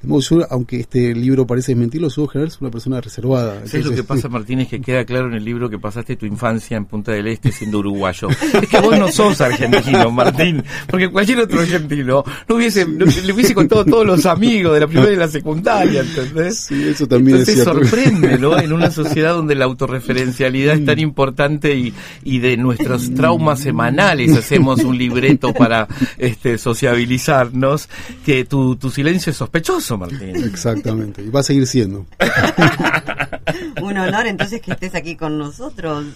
yo, 0.03 0.47
aunque 0.51 0.81
este 0.81 1.15
libro 1.15 1.47
parece 1.47 1.75
mentirlo, 1.75 2.09
yo 2.09 2.23
en 2.23 2.29
general 2.29 2.51
soy 2.51 2.59
una 2.63 2.71
persona 2.71 3.01
reservada. 3.01 3.63
es 3.65 3.85
lo 3.85 3.95
que 3.95 4.05
pasa, 4.05 4.29
Martín? 4.31 4.61
Es 4.61 4.69
que 4.69 4.81
queda 4.81 5.05
claro 5.05 5.29
en 5.29 5.35
el 5.35 5.45
libro 5.45 5.71
que 5.71 5.79
pasaste 5.79 6.17
tu 6.17 6.27
infancia 6.27 6.77
en 6.77 6.87
Punta 6.87 7.13
del 7.13 7.29
Este 7.29 7.53
siendo 7.53 7.79
uruguayo. 7.79 8.29
es 8.63 8.69
que 8.69 8.81
vos 8.81 8.99
no 8.99 9.09
sos 9.09 9.41
argentino, 9.41 10.11
Martín, 10.11 10.63
porque 10.89 11.11
cualquier 11.11 11.41
otro 11.41 11.61
argentino 11.61 12.25
no 12.49 12.55
hubiese, 12.55 12.87
le 12.87 13.33
hubiese 13.33 13.55
contado 13.55 13.85
todos 13.85 14.07
los 14.07 14.27
amigos 14.27 14.75
de 14.75 14.81
la 14.81 14.87
primera 14.87 15.13
y 15.13 15.17
la 15.17 15.29
secundaria, 15.29 16.01
¿entendés? 16.01 16.59
Sí, 16.59 16.89
eso 16.89 17.07
también 17.07 17.39
Entonces, 17.39 17.59
es 17.59 17.65
sorprende, 17.65 18.39
¿no? 18.39 18.59
En 18.65 18.73
una 18.73 18.91
sociedad 18.91 19.35
donde 19.35 19.55
la 19.55 19.67
autorreferencialidad 19.75 20.77
es 20.77 20.85
tan 20.85 20.99
importante 20.99 21.77
y, 21.77 21.93
y 22.23 22.39
de 22.39 22.57
nuestros 22.57 23.13
traumas 23.15 23.61
semanales 23.61 24.37
hacemos 24.37 24.83
un 24.85 24.97
libreto 24.97 25.53
para 25.59 25.87
este, 26.19 26.59
sociabilizarnos, 26.59 27.89
que 28.25 28.45
tu, 28.45 28.77
tu 28.77 28.91
silencio 28.91 29.31
es 29.31 29.37
sospechoso, 29.37 29.99
Martín. 29.99 30.37
Exactamente, 30.37 31.23
y 31.23 31.29
va 31.29 31.41
a 31.41 31.45
seguir 31.45 31.67
siendo. 31.67 32.07
un 33.83 33.97
honor 33.99 34.27
entonces 34.27 34.61
que 34.61 34.73
estés 34.73 34.95
aquí 34.95 35.17
con 35.17 35.39
nosotros. 35.39 36.07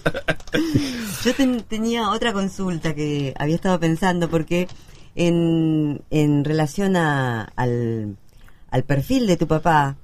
Yo 1.23 1.31
tenía 1.67 2.09
otra 2.09 2.33
consulta 2.33 2.93
que 2.95 3.33
había 3.37 3.55
estado 3.55 3.79
pensando 3.79 4.29
porque 4.29 4.67
en, 5.15 6.01
en 6.09 6.43
relación 6.43 6.95
a, 6.95 7.43
al, 7.55 8.17
al 8.71 8.83
perfil 8.83 9.27
de 9.27 9.37
tu 9.37 9.47
papá, 9.47 9.95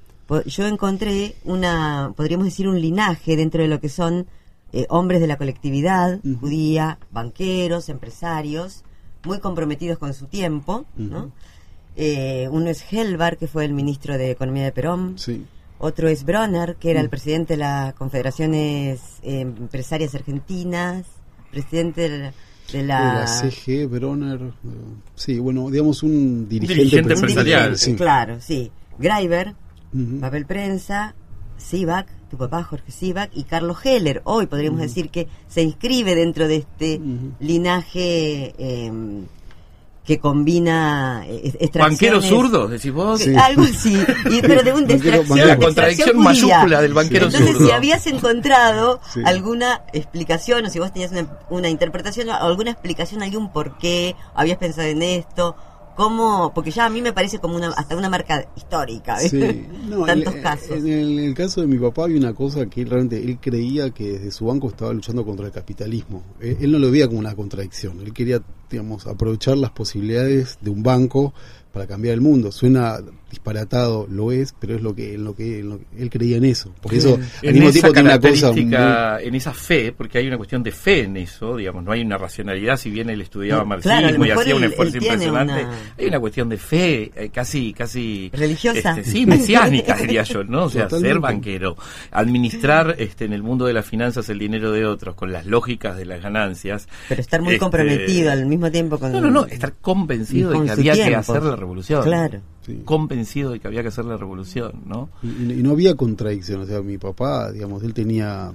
yo 0.46 0.68
encontré 0.68 1.36
una, 1.44 2.14
podríamos 2.16 2.46
decir, 2.46 2.68
un 2.68 2.80
linaje 2.80 3.36
dentro 3.36 3.62
de 3.62 3.68
lo 3.68 3.80
que 3.80 3.90
son 3.90 4.28
eh, 4.74 4.86
hombres 4.90 5.22
de 5.22 5.28
la 5.28 5.38
colectividad 5.38 6.20
judía, 6.40 6.98
banqueros, 7.12 7.90
empresarios, 7.90 8.84
muy 9.24 9.40
comprometidos 9.40 9.98
con 9.98 10.14
su 10.14 10.28
tiempo, 10.28 10.86
¿no? 10.96 11.32
Eh, 11.96 12.48
uno 12.52 12.70
es 12.70 12.84
Helvar, 12.92 13.38
que 13.38 13.48
fue 13.48 13.66
el 13.66 13.74
ministro 13.74 14.18
de 14.18 14.32
Economía 14.32 14.66
de 14.66 14.72
Perón. 14.72 15.16
Otro 15.78 16.08
es 16.08 16.24
Bronner, 16.24 16.76
que 16.76 16.92
era 16.92 17.02
el 17.02 17.10
presidente 17.10 17.54
de 17.54 17.58
las 17.58 17.94
Confederaciones 17.94 19.00
eh, 19.24 19.42
Empresarias 19.42 20.16
Argentinas, 20.16 21.06
presidente 21.52 22.34
de 22.72 22.84
la... 22.84 23.28
CG, 23.28 23.88
Bronner, 23.88 24.40
sí, 25.16 25.40
bueno, 25.40 25.70
digamos 25.70 26.02
un 26.04 26.48
dirigente, 26.50 27.14
empresarial. 27.14 27.78
Claro, 27.98 28.38
sí. 28.42 28.72
Greiber, 28.98 29.54
papel 30.20 30.46
prensa, 30.46 31.16
Sivak, 31.58 32.08
tu 32.30 32.38
papá 32.38 32.64
Jorge 32.64 32.92
Sivak 32.92 33.32
y 33.34 33.44
Carlos 33.44 33.78
Heller. 33.86 34.22
Hoy 34.26 34.48
podríamos 34.48 34.82
decir 34.82 35.10
que 35.10 35.28
se 35.48 35.62
inscribe 35.62 36.16
dentro 36.16 36.48
de 36.48 36.58
este 36.58 37.00
linaje 37.40 38.54
em, 38.58 39.26
que 40.06 40.20
combina 40.20 41.24
eh, 41.28 41.70
Banquero 41.74 42.22
zurdo, 42.22 42.68
decís 42.68 42.94
vos. 42.94 43.22
Algo 43.42 43.64
así, 43.64 43.98
pero 44.42 44.62
de 44.62 44.74
un 44.74 44.88
La 45.36 45.58
contradicción 45.58 46.20
mayúscula 46.20 46.82
del 46.82 46.94
banquero 46.94 47.26
Entonces, 47.26 47.54
zurdo. 47.54 47.66
si 47.66 47.72
habías 47.72 48.06
encontrado 48.06 49.02
alguna 49.24 49.82
explicación, 49.94 50.66
o 50.66 50.70
si 50.70 50.78
vos 50.78 50.94
tenías 50.94 51.12
una, 51.12 51.28
una 51.50 51.70
interpretación, 51.70 52.30
alguna 52.30 52.72
explicación, 52.72 53.24
algún 53.24 53.52
por 53.52 53.78
qué, 53.80 54.16
habías 54.36 54.60
pensado 54.60 54.88
en 54.88 55.02
esto, 55.02 55.56
cómo, 55.96 56.52
porque 56.54 56.72
ya 56.72 56.86
a 56.86 56.90
mí 56.90 57.02
me 57.02 57.14
parece 57.14 57.40
como 57.40 57.56
una, 57.56 57.70
hasta 57.70 57.96
una 57.96 58.10
marca 58.10 58.48
histórica, 58.56 59.18
sí. 59.20 59.68
tantos 60.06 60.36
casos. 60.36 60.72
En 60.72 61.20
el, 61.20 61.34
caso 61.34 61.62
de 61.62 61.68
mi 61.68 61.78
papá 61.78 62.04
había 62.04 62.18
una 62.18 62.34
cosa 62.34 62.66
que 62.68 62.82
él 62.82 62.90
realmente, 62.90 63.24
él 63.24 63.40
creía 63.40 63.90
que 63.90 64.14
desde 64.14 64.32
su 64.32 64.46
banco 64.46 64.70
estaba 64.70 64.94
luchando 64.94 65.26
contra 65.26 65.46
el 65.46 65.52
capitalismo. 65.52 66.24
él 66.40 66.72
no 66.72 66.80
lo 66.80 66.92
veía 66.92 67.08
como 67.08 67.20
una 67.20 67.36
contradicción, 67.36 68.00
él 68.02 68.14
quería, 68.14 68.42
digamos, 68.76 69.08
aprovechar 69.08 69.58
las 69.58 69.72
posibilidades 69.72 70.58
de 70.60 70.70
un 70.70 70.84
banco 70.84 71.34
para 71.72 71.88
cambiar 71.88 72.14
el 72.14 72.22
mundo. 72.22 72.52
Suena 72.52 73.00
disparatado, 73.30 74.08
lo 74.10 74.32
es, 74.32 74.56
pero 74.60 74.76
es 74.76 74.82
lo 74.82 74.96
que, 74.96 75.16
en 75.16 75.26
lo 75.26 75.36
que, 75.36 75.60
él 75.60 76.10
creía 76.10 76.38
en 76.38 76.46
eso. 76.46 76.74
Porque 76.82 76.98
eso 76.98 77.20
al 77.44 77.54
mismo 77.54 77.72
tiempo 77.72 77.92
tiene 77.92 78.10
una 78.10 78.20
cosa 78.20 79.20
en 79.22 79.36
esa 79.36 79.54
fe, 79.54 79.92
porque 79.92 80.20
hay 80.20 80.28
una 80.28 80.38
cuestión 80.38 80.64
de 80.64 80.72
fe 80.72 81.02
en 81.02 81.18
eso, 81.18 81.58
digamos, 81.58 81.84
no 81.84 81.92
hay 81.92 82.02
una 82.02 82.18
racionalidad, 82.18 82.78
si 82.78 82.90
bien 82.90 83.10
él 83.10 83.22
estudiaba 83.22 83.66
marxismo 83.66 84.26
y 84.26 84.32
hacía 84.32 84.56
un 84.56 84.64
esfuerzo 84.64 84.98
impresionante, 84.98 85.68
hay 85.98 86.06
una 86.08 86.20
cuestión 86.20 86.48
de 86.50 86.58
fe, 86.58 87.12
eh, 87.16 87.30
casi, 87.30 87.74
casi 87.74 88.32
religiosa, 88.34 88.92
este, 88.92 89.04
sí, 89.04 89.26
mesiánica 89.26 89.96
diría 90.02 90.24
yo, 90.24 90.44
¿no? 90.44 90.66
O 90.66 90.70
sea, 90.70 90.90
ser 90.90 91.20
banquero, 91.20 91.76
administrar 92.12 92.96
este 93.00 93.26
en 93.26 93.34
el 93.34 93.44
mundo 93.44 93.66
de 93.66 93.74
las 93.74 93.86
finanzas 93.86 94.30
el 94.30 94.40
dinero 94.40 94.72
de 94.72 94.86
otros 94.86 95.16
con 95.16 95.34
las 95.34 95.46
lógicas 95.46 95.98
de 95.98 96.06
las 96.06 96.22
ganancias, 96.22 96.88
pero 97.10 97.20
estar 97.20 97.42
muy 97.42 97.56
este, 97.56 97.60
comprometido 97.60 98.32
al 98.32 98.46
mismo 98.46 98.65
tiempo 98.72 98.98
con 98.98 99.12
no, 99.12 99.22
no, 99.22 99.32
no, 99.32 99.46
estar 99.46 99.74
convencido 99.74 100.52
de 100.52 100.66
que 100.66 100.72
había 100.72 100.94
que 100.94 101.16
hacer 101.16 101.44
la 101.44 101.56
revolución. 101.56 102.04
Claro. 102.04 102.42
Convencido 102.84 103.52
de 103.52 103.60
que 103.60 103.68
había 103.68 103.82
que 103.82 103.90
hacer 103.90 104.06
la 104.06 104.18
revolución, 104.18 104.84
¿no? 104.86 105.10
Y, 105.24 105.62
no 105.64 105.72
había 105.72 105.96
contradicción, 105.96 106.62
o 106.62 106.66
sea, 106.66 106.82
mi 106.82 106.98
papá, 106.98 107.52
digamos, 107.52 107.84
él 107.84 107.94
tenía 107.94 108.52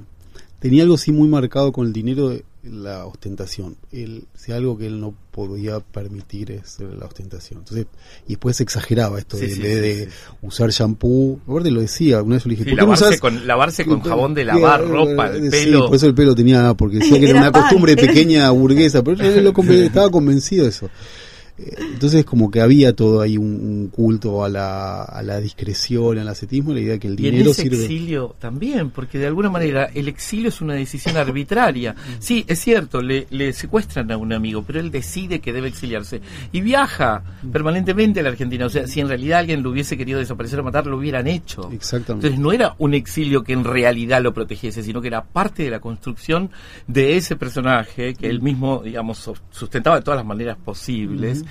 tenía 0.58 0.82
algo 0.82 0.94
así 0.94 1.10
muy 1.10 1.28
marcado 1.28 1.72
con 1.72 1.86
el 1.86 1.92
dinero, 1.92 2.32
la 2.62 3.06
ostentación. 3.06 3.76
Él, 3.92 4.24
si 4.34 4.52
algo 4.52 4.76
que 4.76 4.86
él 4.86 5.00
no 5.00 5.14
podía 5.30 5.80
permitir 5.80 6.50
es 6.50 6.78
la 6.80 7.06
ostentación. 7.06 7.60
Entonces, 7.60 7.86
y 8.26 8.30
después 8.30 8.60
exageraba 8.60 9.18
esto 9.18 9.36
de, 9.36 9.54
de, 9.54 10.08
usar 10.42 10.70
shampoo. 10.70 11.40
Aparte 11.46 11.70
lo 11.70 11.80
decía, 11.80 12.22
una 12.22 12.36
vez 12.36 12.46
le 12.46 12.56
dije, 12.56 12.74
lavarse, 12.74 13.18
con, 13.18 13.46
lavarse 13.46 13.84
con 13.84 14.00
jabón 14.02 14.34
de 14.34 14.44
lavar 14.44 14.86
ropa, 14.86 15.28
el 15.28 15.50
pelo. 15.50 15.86
por 15.86 15.96
eso 15.96 16.06
el 16.06 16.14
pelo 16.14 16.34
tenía, 16.34 16.74
porque 16.74 16.98
decía 16.98 17.18
que 17.20 17.30
era, 17.30 17.40
una 17.40 17.52
costumbre 17.52 17.96
pequeña 17.96 18.50
burguesa, 18.50 19.02
pero 19.02 19.22
él 19.22 19.44
lo, 19.44 19.54
estaba 19.72 20.10
convencido 20.10 20.64
de 20.64 20.70
eso. 20.70 20.90
Entonces 21.92 22.24
como 22.24 22.50
que 22.50 22.60
había 22.60 22.94
todo 22.94 23.20
ahí 23.20 23.36
un, 23.36 23.88
culto 23.88 24.44
a 24.44 24.48
la, 24.48 25.02
a 25.02 25.22
la, 25.22 25.40
discreción, 25.40 26.18
al 26.18 26.28
ascetismo, 26.28 26.72
la 26.72 26.80
idea 26.80 26.92
de 26.92 26.98
que 26.98 27.08
el 27.08 27.16
dinero 27.16 27.36
y 27.36 27.40
en 27.40 27.48
ese 27.48 27.62
exilio 27.66 28.34
también, 28.38 28.90
porque 28.90 29.18
de 29.18 29.26
alguna 29.26 29.50
manera 29.50 29.90
el 29.94 30.08
exilio 30.08 30.48
es 30.48 30.60
una 30.60 30.74
decisión 30.74 31.16
arbitraria. 31.16 31.94
Sí, 32.18 32.44
es 32.46 32.58
cierto, 32.60 33.02
le, 33.02 33.26
le, 33.30 33.52
secuestran 33.52 34.10
a 34.12 34.16
un 34.16 34.32
amigo, 34.32 34.62
pero 34.66 34.80
él 34.80 34.90
decide 34.90 35.40
que 35.40 35.52
debe 35.52 35.68
exiliarse 35.68 36.20
y 36.52 36.60
viaja 36.60 37.22
permanentemente 37.52 38.20
a 38.20 38.22
la 38.22 38.30
Argentina. 38.30 38.66
O 38.66 38.70
sea, 38.70 38.86
si 38.86 39.00
en 39.00 39.08
realidad 39.08 39.40
alguien 39.40 39.62
lo 39.62 39.70
hubiese 39.70 39.96
querido 39.96 40.18
desaparecer 40.18 40.60
o 40.60 40.64
matar, 40.64 40.86
lo 40.86 40.96
hubieran 40.96 41.26
hecho. 41.26 41.70
Exactamente. 41.72 42.28
Entonces 42.28 42.38
no 42.38 42.52
era 42.52 42.74
un 42.78 42.94
exilio 42.94 43.42
que 43.42 43.52
en 43.52 43.64
realidad 43.64 44.22
lo 44.22 44.32
protegiese, 44.32 44.82
sino 44.82 45.00
que 45.00 45.08
era 45.08 45.24
parte 45.24 45.62
de 45.62 45.70
la 45.70 45.80
construcción 45.80 46.50
de 46.86 47.16
ese 47.16 47.36
personaje 47.36 48.14
que 48.14 48.28
él 48.28 48.40
mismo, 48.40 48.82
digamos, 48.82 49.30
sustentaba 49.50 49.96
de 49.96 50.02
todas 50.02 50.18
las 50.18 50.26
maneras 50.26 50.56
posibles 50.56 51.44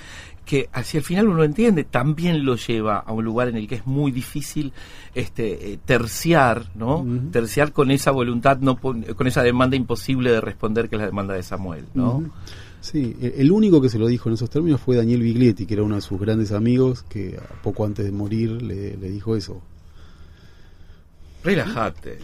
que 0.44 0.68
hacia 0.72 0.98
el 0.98 1.04
final 1.04 1.28
uno 1.28 1.44
entiende, 1.44 1.84
también 1.84 2.44
lo 2.44 2.56
lleva 2.56 2.98
a 2.98 3.12
un 3.12 3.24
lugar 3.24 3.48
en 3.48 3.56
el 3.56 3.68
que 3.68 3.76
es 3.76 3.86
muy 3.86 4.10
difícil 4.10 4.72
este 5.14 5.72
eh, 5.72 5.78
terciar, 5.84 6.70
¿no? 6.74 7.06
Terciar 7.30 7.72
con 7.72 7.90
esa 7.92 8.10
voluntad, 8.10 8.58
no 8.58 8.76
con 8.80 9.26
esa 9.26 9.42
demanda 9.42 9.76
imposible 9.76 10.32
de 10.32 10.40
responder 10.40 10.88
que 10.88 10.96
es 10.96 11.00
la 11.00 11.06
demanda 11.06 11.34
de 11.34 11.44
Samuel, 11.44 11.84
¿no? 11.94 12.24
Sí, 12.80 13.14
e, 13.20 13.34
el 13.38 13.52
único 13.52 13.80
que 13.80 13.88
se 13.88 13.98
lo 13.98 14.08
dijo 14.08 14.28
en 14.28 14.34
esos 14.34 14.50
términos 14.50 14.80
fue 14.80 14.96
Daniel 14.96 15.22
Biglietti, 15.22 15.66
que 15.66 15.74
era 15.74 15.84
uno 15.84 15.94
de 15.94 16.00
sus 16.00 16.18
grandes 16.18 16.50
amigos, 16.50 17.04
que 17.08 17.38
poco 17.62 17.84
antes 17.84 18.04
de 18.04 18.10
morir 18.10 18.62
le, 18.62 18.96
le 18.96 19.08
dijo 19.08 19.36
eso 19.36 19.62
relájate, 21.42 22.18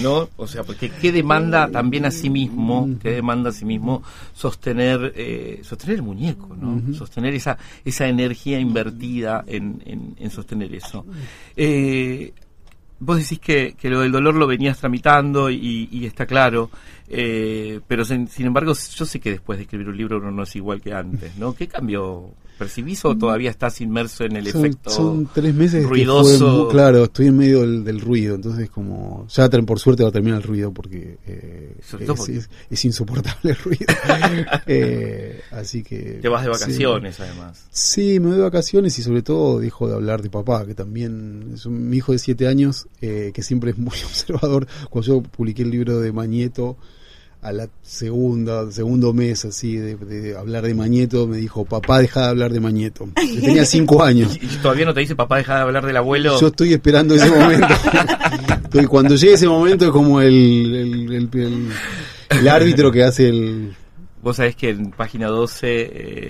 ¿no? 0.00 0.28
O 0.36 0.46
sea, 0.46 0.64
porque 0.64 0.90
qué 0.90 1.12
demanda 1.12 1.68
también 1.70 2.04
a 2.04 2.10
sí 2.10 2.28
mismo, 2.28 2.88
qué 3.00 3.10
demanda 3.10 3.50
a 3.50 3.52
sí 3.52 3.64
mismo 3.64 4.02
sostener, 4.34 5.12
eh, 5.16 5.60
sostener 5.62 5.96
el 5.96 6.02
muñeco, 6.02 6.56
¿no? 6.56 6.94
Sostener 6.94 7.34
esa, 7.34 7.56
esa 7.84 8.08
energía 8.08 8.58
invertida 8.58 9.44
en, 9.46 10.14
en, 10.18 10.30
sostener 10.30 10.74
eso. 10.74 11.06
Eh, 11.56 12.32
vos 12.98 13.18
decís 13.18 13.38
que, 13.38 13.74
que, 13.78 13.90
lo 13.90 14.00
del 14.00 14.12
dolor 14.12 14.34
lo 14.34 14.46
venías 14.46 14.78
tramitando 14.78 15.50
y, 15.50 15.88
y 15.90 16.06
está 16.06 16.26
claro, 16.26 16.70
eh, 17.08 17.80
pero 17.86 18.04
sin, 18.04 18.28
sin, 18.28 18.46
embargo 18.46 18.72
yo 18.72 19.04
sé 19.04 19.20
que 19.20 19.30
después 19.30 19.58
de 19.58 19.64
escribir 19.64 19.88
un 19.88 19.96
libro 19.96 20.18
uno 20.18 20.30
no 20.30 20.44
es 20.44 20.56
igual 20.56 20.80
que 20.80 20.94
antes, 20.94 21.36
¿no? 21.36 21.54
¿Qué 21.54 21.68
cambió 21.68 22.30
percibís 22.58 23.04
o 23.04 23.16
todavía 23.16 23.50
estás 23.50 23.80
inmerso 23.80 24.24
en 24.24 24.36
el 24.36 24.46
efecto 24.46 24.90
son 24.90 25.28
tres 25.32 25.54
meses 25.54 25.84
ruidoso? 25.84 26.68
claro, 26.68 27.04
estoy 27.04 27.28
en 27.28 27.36
medio 27.36 27.60
del, 27.60 28.00
ruido, 28.00 28.34
entonces 28.34 28.70
como 28.70 29.26
ya 29.28 29.48
por 29.48 29.78
suerte 29.78 30.02
va 30.02 30.08
a 30.08 30.12
terminar 30.12 30.38
el 30.38 30.44
ruido 30.44 30.72
porque, 30.72 31.18
eh, 31.26 31.76
es, 32.70 32.84
insoportable 32.84 33.50
el 33.50 33.56
ruido. 33.56 33.86
eh, 34.66 35.40
así 35.50 35.82
que 35.82 36.18
te 36.20 36.28
vas 36.28 36.42
de 36.42 36.50
vacaciones 36.50 37.20
además. 37.20 37.66
Sí, 37.70 38.18
me 38.20 38.28
voy 38.28 38.36
de 38.36 38.42
vacaciones 38.42 38.98
y 38.98 39.02
sobre 39.02 39.22
todo 39.22 39.60
dejo 39.60 39.88
de 39.88 39.94
hablar 39.94 40.22
de 40.22 40.30
papá, 40.30 40.64
que 40.66 40.74
también 40.74 41.52
es 41.54 41.66
mi 41.66 41.96
hijo 41.96 42.12
de 42.12 42.18
siete 42.18 42.48
años, 42.48 42.88
eh, 43.00 43.30
que 43.34 43.42
siempre 43.42 43.70
es 43.70 43.78
muy 43.78 43.96
observador. 44.04 44.66
Cuando 44.90 45.06
yo 45.06 45.22
publiqué 45.22 45.62
el 45.62 45.70
libro 45.70 46.00
de 46.00 46.12
Mañeto 46.12 46.76
a 47.42 47.50
la 47.50 47.68
segunda, 47.82 48.70
segundo 48.70 49.12
mes 49.12 49.44
así 49.44 49.76
de, 49.76 50.36
hablar 50.38 50.62
de 50.62 50.74
Mañeto, 50.74 51.26
me 51.26 51.38
dijo, 51.38 51.64
papá, 51.64 51.98
deja 51.98 52.20
de 52.20 52.26
hablar 52.28 52.52
de 52.52 52.60
Mañeto. 52.60 53.08
Yo 53.34 53.40
tenía 53.40 53.64
cinco 53.64 54.04
años. 54.04 54.38
¿Y 54.40 54.46
todavía 54.58 54.86
no 54.86 54.94
te 54.94 55.00
dice, 55.00 55.16
papá, 55.16 55.38
deja 55.38 55.56
de 55.56 55.62
hablar 55.62 55.84
del 55.84 55.96
abuelo? 55.96 56.40
Yo 56.40 56.46
estoy 56.46 56.72
esperando 56.72 57.16
ese 57.16 57.28
momento. 57.28 57.66
cuando 58.88 59.16
llegue 59.16 59.34
ese 59.34 59.48
momento 59.48 59.86
es 59.86 59.90
como 59.90 60.20
el, 60.20 60.30
el, 61.12 61.72
el, 62.30 62.48
árbitro 62.48 62.92
que 62.92 63.02
hace 63.02 63.28
el... 63.28 63.74
Vos 64.22 64.36
sabés 64.36 64.54
que 64.54 64.70
en 64.70 64.92
página 64.92 65.26
12... 65.26 65.66
Eh, 65.68 66.28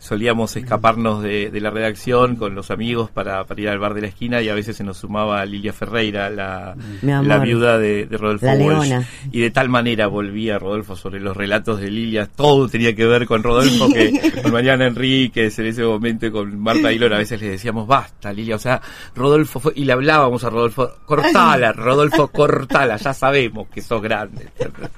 solíamos 0.00 0.56
escaparnos 0.56 1.22
de, 1.22 1.50
la 1.60 1.70
redacción 1.70 2.36
con 2.36 2.54
los 2.54 2.70
amigos 2.70 3.10
para, 3.10 3.44
para, 3.44 3.60
ir 3.60 3.68
al 3.68 3.78
bar 3.78 3.92
de 3.92 4.00
la 4.00 4.06
esquina 4.06 4.40
y 4.40 4.48
a 4.48 4.54
veces 4.54 4.76
se 4.76 4.82
nos 4.82 4.96
sumaba 4.96 5.44
Lilia 5.44 5.74
Ferreira, 5.74 6.30
la, 6.30 6.74
la 7.02 7.38
viuda 7.38 7.78
de, 7.78 8.08
Rodolfo 8.10 8.46
Walsh. 8.46 8.94
Y 9.30 9.40
de 9.40 9.50
tal 9.50 9.68
manera 9.68 10.06
volvía 10.06 10.58
Rodolfo 10.58 10.96
sobre 10.96 11.20
los 11.20 11.36
relatos 11.36 11.80
de 11.80 11.90
Lilia, 11.90 12.26
todo 12.26 12.66
tenía 12.66 12.94
que 12.96 13.04
ver 13.04 13.26
con 13.26 13.42
Rodolfo, 13.42 13.88
que 13.92 14.40
con 14.42 14.52
Mariana 14.52 14.86
Enríquez 14.86 15.58
en 15.58 15.66
ese 15.66 15.84
momento, 15.84 16.32
con 16.32 16.58
Marta 16.58 16.88
Aguilor, 16.88 17.12
a 17.12 17.18
veces 17.18 17.40
le 17.40 17.50
decíamos, 17.50 17.86
basta 17.86 18.32
Lilia, 18.32 18.56
o 18.56 18.58
sea, 18.58 18.80
Rodolfo 19.14 19.60
fue, 19.60 19.72
y 19.76 19.84
le 19.84 19.92
hablábamos 19.92 20.42
a 20.44 20.50
Rodolfo, 20.50 20.90
cortala, 21.04 21.72
Rodolfo, 21.72 22.28
cortala, 22.28 22.96
ya 22.96 23.12
sabemos 23.12 23.68
que 23.68 23.82
sos 23.82 24.00
grande. 24.00 24.48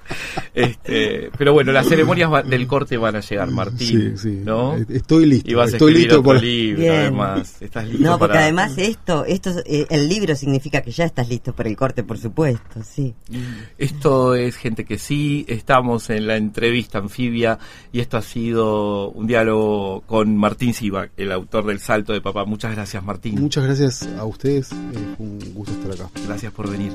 Este, 0.54 1.30
pero 1.38 1.54
bueno, 1.54 1.72
las 1.72 1.88
ceremonias 1.88 2.46
del 2.46 2.66
corte 2.66 2.98
van 2.98 3.16
a 3.16 3.20
llegar, 3.20 3.50
Martín, 3.50 4.14
¿no? 4.44 4.76
Estoy 4.96 5.26
listo. 5.26 5.62
estoy 5.62 5.94
listo 5.94 6.22
por 6.22 6.36
el 6.36 6.42
libro, 6.42 6.92
además. 6.92 7.56
Estás 7.60 7.86
listo 7.88 8.04
no, 8.04 8.18
porque 8.18 8.38
además 8.38 8.76
esto, 8.78 9.24
esto, 9.24 9.50
eh, 9.64 9.86
el 9.90 10.08
libro 10.08 10.34
significa 10.36 10.82
que 10.82 10.90
ya 10.90 11.04
estás 11.04 11.28
listo 11.28 11.52
para 11.52 11.68
el 11.68 11.76
corte, 11.76 12.02
por 12.02 12.18
supuesto, 12.18 12.82
sí. 12.82 13.14
Esto 13.78 14.34
es 14.34 14.56
gente 14.56 14.84
que 14.84 14.98
sí, 14.98 15.44
estamos 15.48 16.10
en 16.10 16.26
la 16.26 16.36
entrevista 16.36 16.98
anfibia 16.98 17.58
y 17.92 18.00
esto 18.00 18.16
ha 18.16 18.22
sido 18.22 19.10
un 19.10 19.26
diálogo 19.26 20.02
con 20.06 20.36
Martín 20.36 20.74
Siva, 20.74 21.08
el 21.16 21.32
autor 21.32 21.66
del 21.66 21.80
Salto 21.80 22.12
de 22.12 22.20
Papá. 22.20 22.44
Muchas 22.44 22.74
gracias, 22.74 23.02
Martín. 23.02 23.40
Muchas 23.40 23.64
gracias 23.64 24.08
a 24.18 24.24
ustedes, 24.24 24.72
es 24.72 25.18
un 25.18 25.38
gusto 25.54 25.72
estar 25.72 25.92
acá. 25.92 26.10
Gracias 26.26 26.52
por 26.52 26.70
venir. 26.70 26.92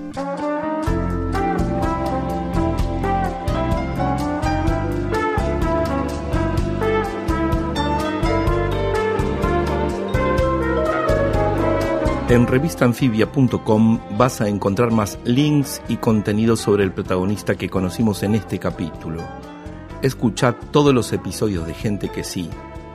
En 12.30 12.46
revistanfibia.com 12.46 14.00
vas 14.18 14.42
a 14.42 14.50
encontrar 14.50 14.92
más 14.92 15.18
links 15.24 15.82
y 15.88 15.96
contenido 15.96 16.58
sobre 16.58 16.84
el 16.84 16.92
protagonista 16.92 17.56
que 17.56 17.70
conocimos 17.70 18.22
en 18.22 18.36
este 18.36 18.60
capítulo. 18.60 19.22
Escuchad 20.02 20.56
todos 20.72 20.94
los 20.94 21.14
episodios 21.14 21.66
de 21.66 21.74
Gente 21.74 22.10
que 22.10 22.26
sí, 22.26 22.50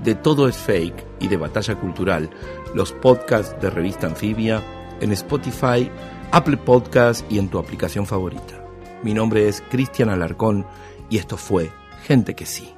de 0.05 0.15
Todo 0.15 0.49
es 0.49 0.59
Fake 0.59 1.07
y 1.19 1.29
de 1.29 1.39
Batalla 1.39 1.77
Cultural, 1.77 2.29
los 2.75 2.93
podcasts 2.93 3.59
de 3.63 3.71
Revista 3.71 4.07
Anfibia, 4.07 4.63
en 5.01 5.13
Spotify, 5.13 5.91
Apple 6.31 6.59
Podcasts 6.59 7.25
y 7.31 7.39
en 7.39 7.49
tu 7.49 7.59
aplicación 7.59 8.05
favorita. 8.05 8.63
Mi 9.03 9.15
nombre 9.15 9.49
es 9.49 9.63
Cristian 9.71 10.11
Alarcón 10.11 10.67
y 11.09 11.17
esto 11.17 11.39
fue 11.39 11.73
Gente 12.03 12.35
que 12.35 12.45
sí. 12.45 12.75